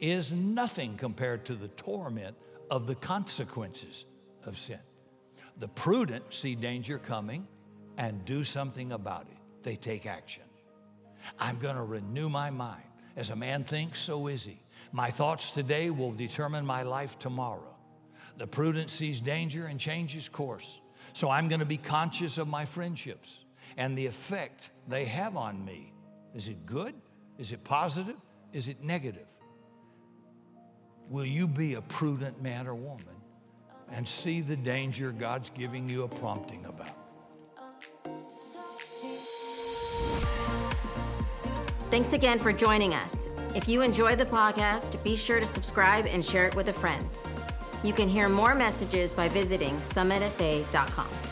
is 0.00 0.32
nothing 0.32 0.96
compared 0.96 1.44
to 1.46 1.54
the 1.54 1.68
torment 1.68 2.36
of 2.70 2.86
the 2.86 2.94
consequences 2.96 4.06
of 4.44 4.58
sin. 4.58 4.80
The 5.58 5.68
prudent 5.68 6.34
see 6.34 6.54
danger 6.54 6.98
coming 6.98 7.46
and 7.96 8.24
do 8.24 8.42
something 8.42 8.92
about 8.92 9.22
it. 9.22 9.38
They 9.62 9.76
take 9.76 10.04
action. 10.06 10.42
I'm 11.38 11.58
going 11.58 11.76
to 11.76 11.84
renew 11.84 12.28
my 12.28 12.50
mind. 12.50 12.82
As 13.16 13.30
a 13.30 13.36
man 13.36 13.64
thinks, 13.64 14.00
so 14.00 14.26
is 14.26 14.44
he. 14.44 14.60
My 14.92 15.10
thoughts 15.10 15.52
today 15.52 15.90
will 15.90 16.12
determine 16.12 16.66
my 16.66 16.82
life 16.82 17.18
tomorrow. 17.18 17.73
The 18.36 18.46
prudent 18.46 18.90
sees 18.90 19.20
danger 19.20 19.66
and 19.66 19.78
changes 19.78 20.28
course. 20.28 20.80
So 21.12 21.30
I'm 21.30 21.48
going 21.48 21.60
to 21.60 21.66
be 21.66 21.76
conscious 21.76 22.38
of 22.38 22.48
my 22.48 22.64
friendships 22.64 23.44
and 23.76 23.96
the 23.96 24.06
effect 24.06 24.70
they 24.88 25.04
have 25.04 25.36
on 25.36 25.64
me. 25.64 25.92
Is 26.34 26.48
it 26.48 26.66
good? 26.66 26.94
Is 27.38 27.52
it 27.52 27.62
positive? 27.64 28.16
Is 28.52 28.68
it 28.68 28.82
negative? 28.82 29.28
Will 31.08 31.24
you 31.24 31.46
be 31.46 31.74
a 31.74 31.82
prudent 31.82 32.42
man 32.42 32.66
or 32.66 32.74
woman 32.74 33.04
and 33.92 34.08
see 34.08 34.40
the 34.40 34.56
danger 34.56 35.12
God's 35.12 35.50
giving 35.50 35.88
you 35.88 36.04
a 36.04 36.08
prompting 36.08 36.64
about? 36.66 36.96
Thanks 41.90 42.12
again 42.12 42.40
for 42.40 42.52
joining 42.52 42.94
us. 42.94 43.28
If 43.54 43.68
you 43.68 43.82
enjoyed 43.82 44.18
the 44.18 44.26
podcast, 44.26 45.00
be 45.04 45.14
sure 45.14 45.38
to 45.38 45.46
subscribe 45.46 46.06
and 46.06 46.24
share 46.24 46.48
it 46.48 46.56
with 46.56 46.68
a 46.68 46.72
friend. 46.72 47.08
You 47.84 47.92
can 47.92 48.08
hear 48.08 48.30
more 48.30 48.54
messages 48.54 49.12
by 49.12 49.28
visiting 49.28 49.76
summitsa.com. 49.76 51.23